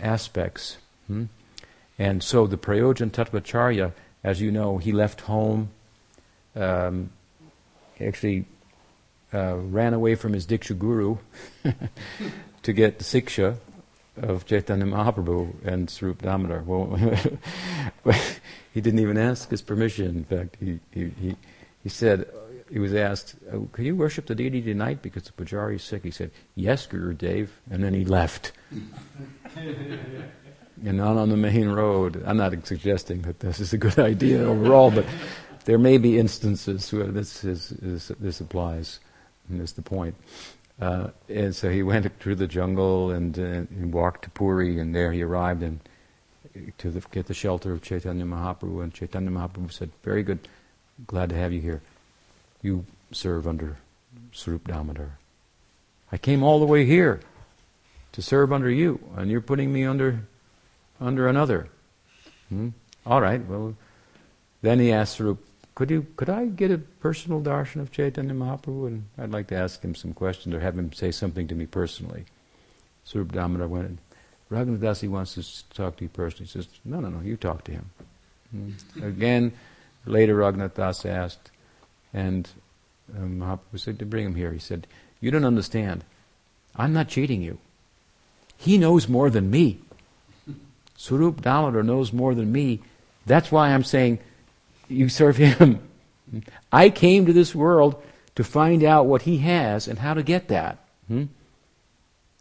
[0.00, 0.78] aspects.
[1.06, 1.24] Hmm?
[1.98, 3.92] And so the Prayojan Tattvacharya,
[4.22, 5.70] as you know, he left home,
[6.54, 7.10] um,
[8.00, 8.44] actually
[9.32, 11.18] uh, ran away from his Diksha Guru
[12.62, 13.56] to get the Siksha
[14.16, 16.62] of Chaitanya Mahaprabhu and Swarup Damodar.
[16.62, 16.96] Well,
[18.74, 20.06] he didn't even ask his permission.
[20.06, 21.36] In fact, he, he, he,
[21.82, 22.26] he said,
[22.70, 26.02] he was asked, oh, Can you worship the deity tonight because the Pujari is sick?
[26.02, 28.52] He said, Yes, Gurudev," And then he left.
[29.56, 32.22] and not on the main road.
[32.26, 35.06] I'm not suggesting that this is a good idea overall, but
[35.64, 39.00] there may be instances where this, is, is this applies.
[39.48, 40.16] And that's the point.
[40.80, 44.94] Uh, and so he went through the jungle and, uh, and, walked to Puri, and
[44.94, 45.80] there he arrived and
[46.78, 48.82] to the, get the shelter of Chaitanya Mahaprabhu.
[48.82, 50.48] And Chaitanya Mahaprabhu said, "Very good,
[51.06, 51.80] glad to have you here.
[52.62, 53.78] You serve under
[54.32, 55.18] Swarup Damodar.
[56.10, 57.20] I came all the way here
[58.12, 60.20] to serve under you, and you're putting me under
[61.00, 61.68] under another.
[62.48, 62.68] Hmm?
[63.04, 63.44] All right.
[63.44, 63.74] Well,
[64.62, 65.44] then he asked Swarup,
[65.74, 68.86] could you could I get a personal darshan of Chaitanya Mahaprabhu?
[68.86, 71.66] And I'd like to ask him some questions or have him say something to me
[71.66, 72.24] personally.
[73.04, 73.98] Swarup Damodar went,
[74.50, 76.46] Raghunath Dasi wants to talk to you personally.
[76.46, 77.90] He says, No, no, no, you talk to him.
[78.50, 79.02] Hmm.
[79.02, 79.52] Again,
[80.04, 81.50] later Raghunath Das asked,
[82.16, 82.48] and
[83.14, 84.52] um, Mahaprabhu said to bring him here.
[84.52, 84.86] He said,
[85.20, 86.02] You don't understand.
[86.74, 87.58] I'm not cheating you.
[88.56, 89.78] He knows more than me.
[90.96, 92.80] Swarup Damodar knows more than me.
[93.26, 94.18] That's why I'm saying
[94.88, 95.80] you serve him.
[96.72, 98.02] I came to this world
[98.34, 100.78] to find out what he has and how to get that.
[101.08, 101.24] Hmm?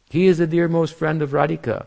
[0.09, 1.85] He is the dearmost friend of Radhika,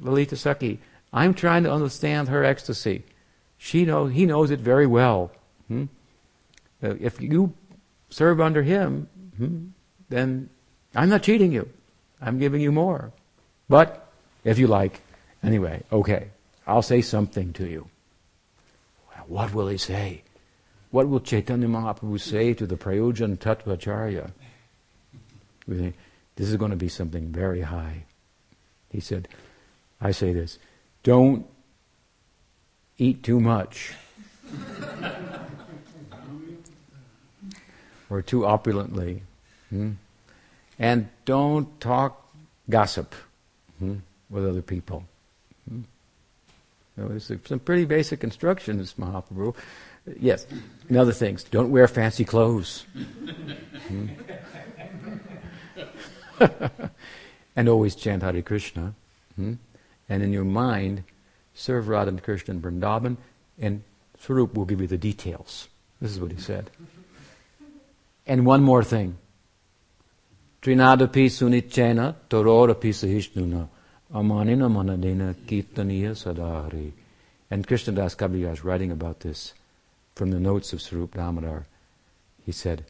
[0.00, 0.78] Lalita Sakhi.
[1.12, 3.04] I'm trying to understand her ecstasy.
[3.56, 5.32] She knows, he knows it very well.
[5.68, 5.86] Hmm?
[6.82, 7.52] If you
[8.08, 9.66] serve under him, hmm,
[10.08, 10.48] then
[10.94, 11.68] I'm not cheating you.
[12.20, 13.12] I'm giving you more.
[13.68, 14.10] But,
[14.44, 15.00] if you like,
[15.42, 16.30] anyway, okay,
[16.66, 17.88] I'll say something to you.
[19.26, 20.22] What will he say?
[20.90, 24.32] What will Chaitanya Mahaprabhu say to the Prayojan Tattvacharya?
[25.68, 28.04] This is going to be something very high.
[28.90, 29.28] He said,
[30.00, 30.58] I say this,
[31.04, 31.46] don't
[32.98, 33.92] eat too much.
[38.10, 39.22] Or too opulently.
[39.70, 39.92] Hmm?
[40.78, 42.28] And don't talk
[42.68, 43.14] gossip
[43.78, 43.96] hmm,
[44.28, 45.04] with other people.
[45.68, 45.82] Hmm?
[46.96, 49.54] Know, there's some pretty basic instructions, Mahaprabhu.
[50.18, 50.46] Yes,
[50.88, 51.44] and other things.
[51.44, 52.84] Don't wear fancy clothes.
[53.88, 54.06] hmm?
[57.56, 58.94] and always chant Hare Krishna.
[59.36, 59.54] Hmm?
[60.08, 61.04] And in your mind,
[61.54, 63.16] serve Radha and Krishna and Vrindavan,
[63.58, 63.82] and
[64.18, 65.68] Swarup will give you the details.
[66.00, 66.70] This is what he said.
[68.30, 69.18] And one more thing.
[70.62, 73.68] Trinadapi sunichena taror api sahishnuna
[74.14, 76.92] Amanina manadena kirtaniya sada hari.
[77.50, 79.52] And Krishnadas Kaviraj writing about this
[80.14, 81.66] from the notes of Swarup Damodar.
[82.46, 82.84] He said,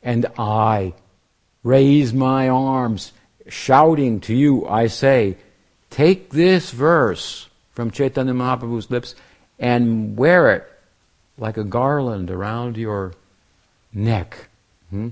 [0.00, 0.94] And I
[1.64, 3.10] raise my arms,
[3.48, 5.38] shouting to you, I say,
[5.90, 9.16] take this verse from Chaitanya Mahaprabhu's lips
[9.58, 10.70] and wear it
[11.36, 13.14] like a garland around your
[13.92, 14.50] neck.
[14.90, 15.08] Hmm?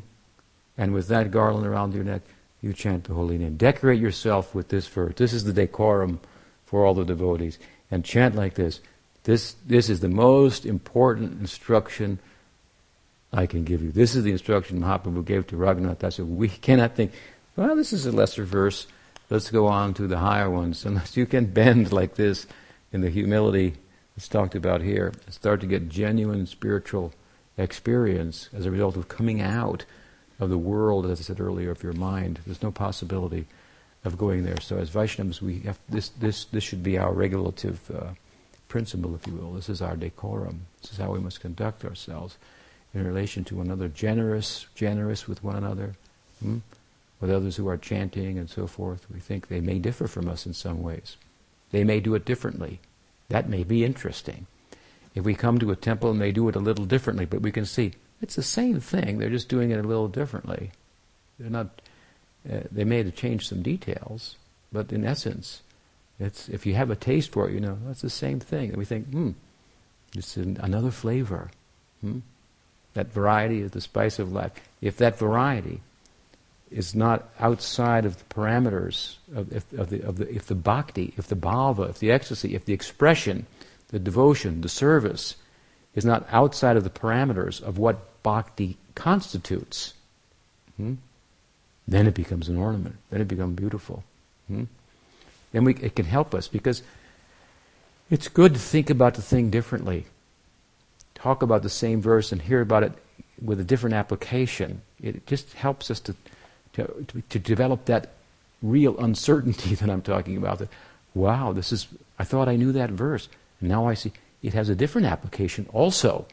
[0.77, 2.23] And with that garland around your neck,
[2.61, 3.57] you chant the holy name.
[3.57, 5.15] Decorate yourself with this verse.
[5.17, 6.21] This is the decorum
[6.65, 7.59] for all the devotees.
[7.91, 8.81] And chant like this.
[9.25, 12.19] This, this is the most important instruction
[13.33, 13.93] I can give you.
[13.93, 16.19] This is the instruction Mahaprabhu gave to Raghunath Das.
[16.19, 17.13] We cannot think,
[17.57, 18.87] well, this is a lesser verse.
[19.31, 20.85] Let's go on to the higher ones.
[20.87, 22.47] Unless you can bend like this
[22.93, 23.75] in the humility
[24.15, 27.13] that's talked about here, start to get genuine spiritual
[27.63, 29.85] experience as a result of coming out
[30.41, 32.41] of the world, as I said earlier, of your mind.
[32.45, 33.47] There's no possibility
[34.05, 34.61] of going there.
[34.61, 36.09] So as Vaishnavas, we have this.
[36.09, 38.11] This this should be our regulative uh,
[38.69, 39.53] principle, if you will.
[39.53, 40.67] This is our decorum.
[40.81, 42.37] This is how we must conduct ourselves
[42.95, 43.89] in relation to one another.
[43.89, 45.95] Generous, generous with one another,
[46.43, 46.59] hmm?
[47.21, 49.07] with others who are chanting and so forth.
[49.13, 51.17] We think they may differ from us in some ways.
[51.71, 52.81] They may do it differently.
[53.29, 54.47] That may be interesting.
[55.15, 57.53] If we come to a temple and they do it a little differently, but we
[57.53, 57.93] can see
[58.23, 59.19] it's the same thing.
[59.19, 60.71] They're just doing it a little differently.
[61.39, 61.83] They're not.
[62.51, 64.37] Uh, they may have changed some details,
[64.73, 65.63] but in essence,
[66.19, 68.71] it's if you have a taste for it, you know that's the same thing.
[68.71, 69.33] And we think, hmm,
[70.15, 71.51] it's an, another flavor.
[72.01, 72.21] Hmm?
[72.95, 74.53] That variety is the spice of life.
[74.81, 75.81] If that variety
[76.71, 81.15] is not outside of the parameters of, if, of, the, of the, if the bhakti,
[81.17, 83.47] if the bhava, if the ecstasy, if the expression,
[83.93, 85.37] the devotion, the service
[85.95, 89.95] is not outside of the parameters of what bhakti constitutes,
[90.77, 90.95] hmm?
[91.87, 92.97] then it becomes an ornament.
[93.11, 94.03] Then it becomes beautiful.
[94.49, 94.65] Hmm?
[95.53, 96.83] Then we, it can help us because
[98.11, 100.07] it's good to think about the thing differently.
[101.15, 102.93] Talk about the same verse and hear about it
[103.41, 104.83] with a different application.
[105.01, 106.17] It just helps us to
[106.75, 108.11] to, to, develop that
[108.63, 110.59] real uncertainty that I'm talking about.
[110.59, 110.69] That,
[111.15, 111.89] wow, this is,
[112.19, 113.29] I thought I knew that verse.
[113.63, 116.27] Now I see it has a different application also.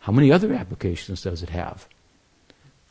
[0.00, 1.88] How many other applications does it have?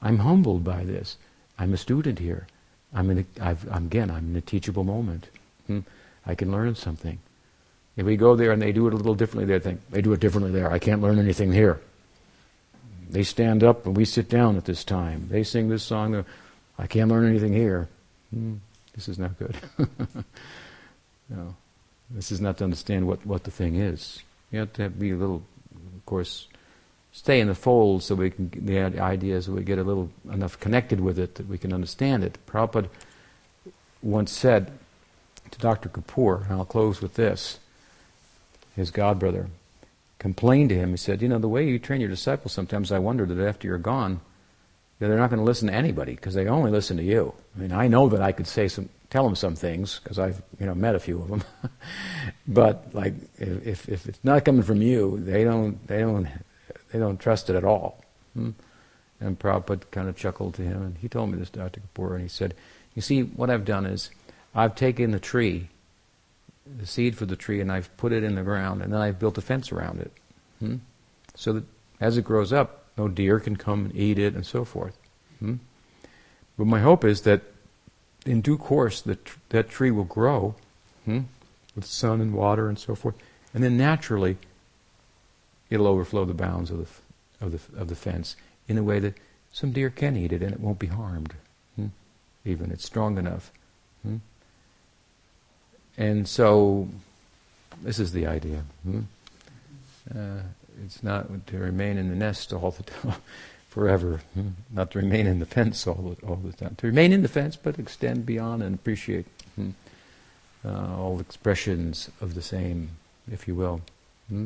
[0.01, 1.17] I'm humbled by this.
[1.57, 2.47] I'm a student here.
[2.93, 5.27] I'm in a, I've, again, I'm in a teachable moment.
[5.67, 5.79] Hmm?
[6.25, 7.19] I can learn something.
[7.95, 10.11] If we go there and they do it a little differently, they think, they do
[10.13, 10.71] it differently there.
[10.71, 11.79] I can't learn anything here.
[13.09, 15.27] They stand up and we sit down at this time.
[15.29, 16.25] They sing this song.
[16.77, 17.87] I can't learn anything here.
[18.33, 18.55] Hmm,
[18.93, 19.55] this is not good.
[21.29, 21.55] no,
[22.09, 24.21] this is not to understand what, what the thing is.
[24.51, 25.43] You have to be a little,
[25.95, 26.47] of course,
[27.11, 30.59] stay in the fold so we can get the ideas we get a little enough
[30.59, 32.37] connected with it that we can understand it.
[32.45, 32.89] Prabhupada
[34.01, 34.71] once said
[35.51, 35.89] to Dr.
[35.89, 37.59] Kapoor, and I'll close with this,
[38.75, 39.47] his godbrother,
[40.19, 40.91] complained to him.
[40.91, 43.67] He said, You know, the way you train your disciples, sometimes I wonder that after
[43.67, 44.21] you're gone,
[44.99, 47.33] they're not going to listen to anybody because they only listen to you.
[47.55, 50.41] I mean, I know that I could say some, tell them some things because I've
[50.59, 51.43] you know met a few of them,
[52.47, 56.27] but like if if it's not coming from you, they don't they don't
[56.91, 58.03] they don't trust it at all.
[58.33, 58.49] Hmm?
[59.21, 61.79] And Prabhupada kind of chuckled to him, and he told me this, Dr.
[61.79, 62.55] Kapoor, and he said,
[62.93, 64.11] "You see, what I've done is
[64.53, 65.69] I've taken the tree,
[66.65, 69.17] the seed for the tree, and I've put it in the ground, and then I've
[69.17, 70.11] built a fence around it,
[70.59, 70.75] hmm?
[71.35, 71.63] so that
[72.01, 74.97] as it grows up, no deer can come and eat it, and so forth.
[75.39, 75.55] Hmm?
[76.57, 77.43] But my hope is that
[78.25, 80.55] in due course that tr- that tree will grow
[81.05, 81.21] hmm,
[81.75, 83.15] with sun and water and so forth,
[83.53, 84.37] and then naturally
[85.69, 87.01] it'll overflow the bounds of the f-
[87.41, 88.35] of the of the fence
[88.67, 89.13] in a way that
[89.51, 91.33] some deer can eat it and it won't be harmed.
[91.75, 91.87] Hmm?
[92.43, 93.51] Even it's strong enough.
[94.03, 94.17] Hmm?
[95.97, 96.89] And so,
[97.81, 98.63] this is the idea.
[98.83, 99.01] Hmm?
[100.13, 100.41] Uh,
[100.83, 103.15] it's not to remain in the nest all the time,
[103.75, 104.21] forever.
[104.33, 104.51] Hmm?
[104.71, 106.75] Not to remain in the fence all the, all the time.
[106.77, 109.71] To remain in the fence, but extend beyond and appreciate hmm?
[110.63, 112.91] uh, all expressions of the same,
[113.29, 113.81] if you will.
[114.29, 114.45] Hmm?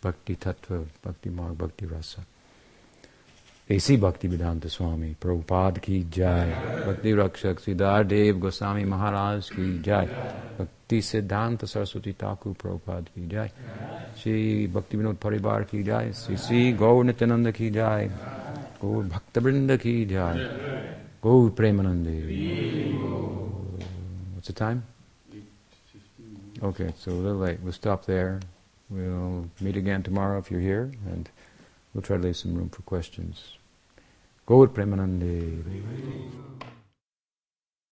[0.00, 2.22] Bhakti Tattva, Bhakti Marg, Bhakti Rasa.
[3.70, 6.48] AC Bhakti Vedanta Swami, Prabhupada ki jai,
[6.84, 10.08] Bhakti Rakshak Sridhar Goswami Maharaj ki jai,
[10.88, 13.50] Bhakti Siddhanta Saraswati Thakur Prabhupada ki jai,
[14.16, 18.08] Shri Bhakti Vinod Paribar ki jai, Sri Sri Gaur Nityananda ki jai,
[18.80, 20.48] Gaur Bhakta Vrinda ki jai,
[21.20, 22.14] Gaur Premanande.
[24.34, 24.82] What's the time?
[26.62, 27.60] Okay, so a little late.
[27.62, 28.40] We'll stop there.
[28.88, 31.28] We'll meet again tomorrow if you're here, and
[31.92, 33.58] we'll try to leave some room for questions.
[34.46, 35.62] Gaur Premanande.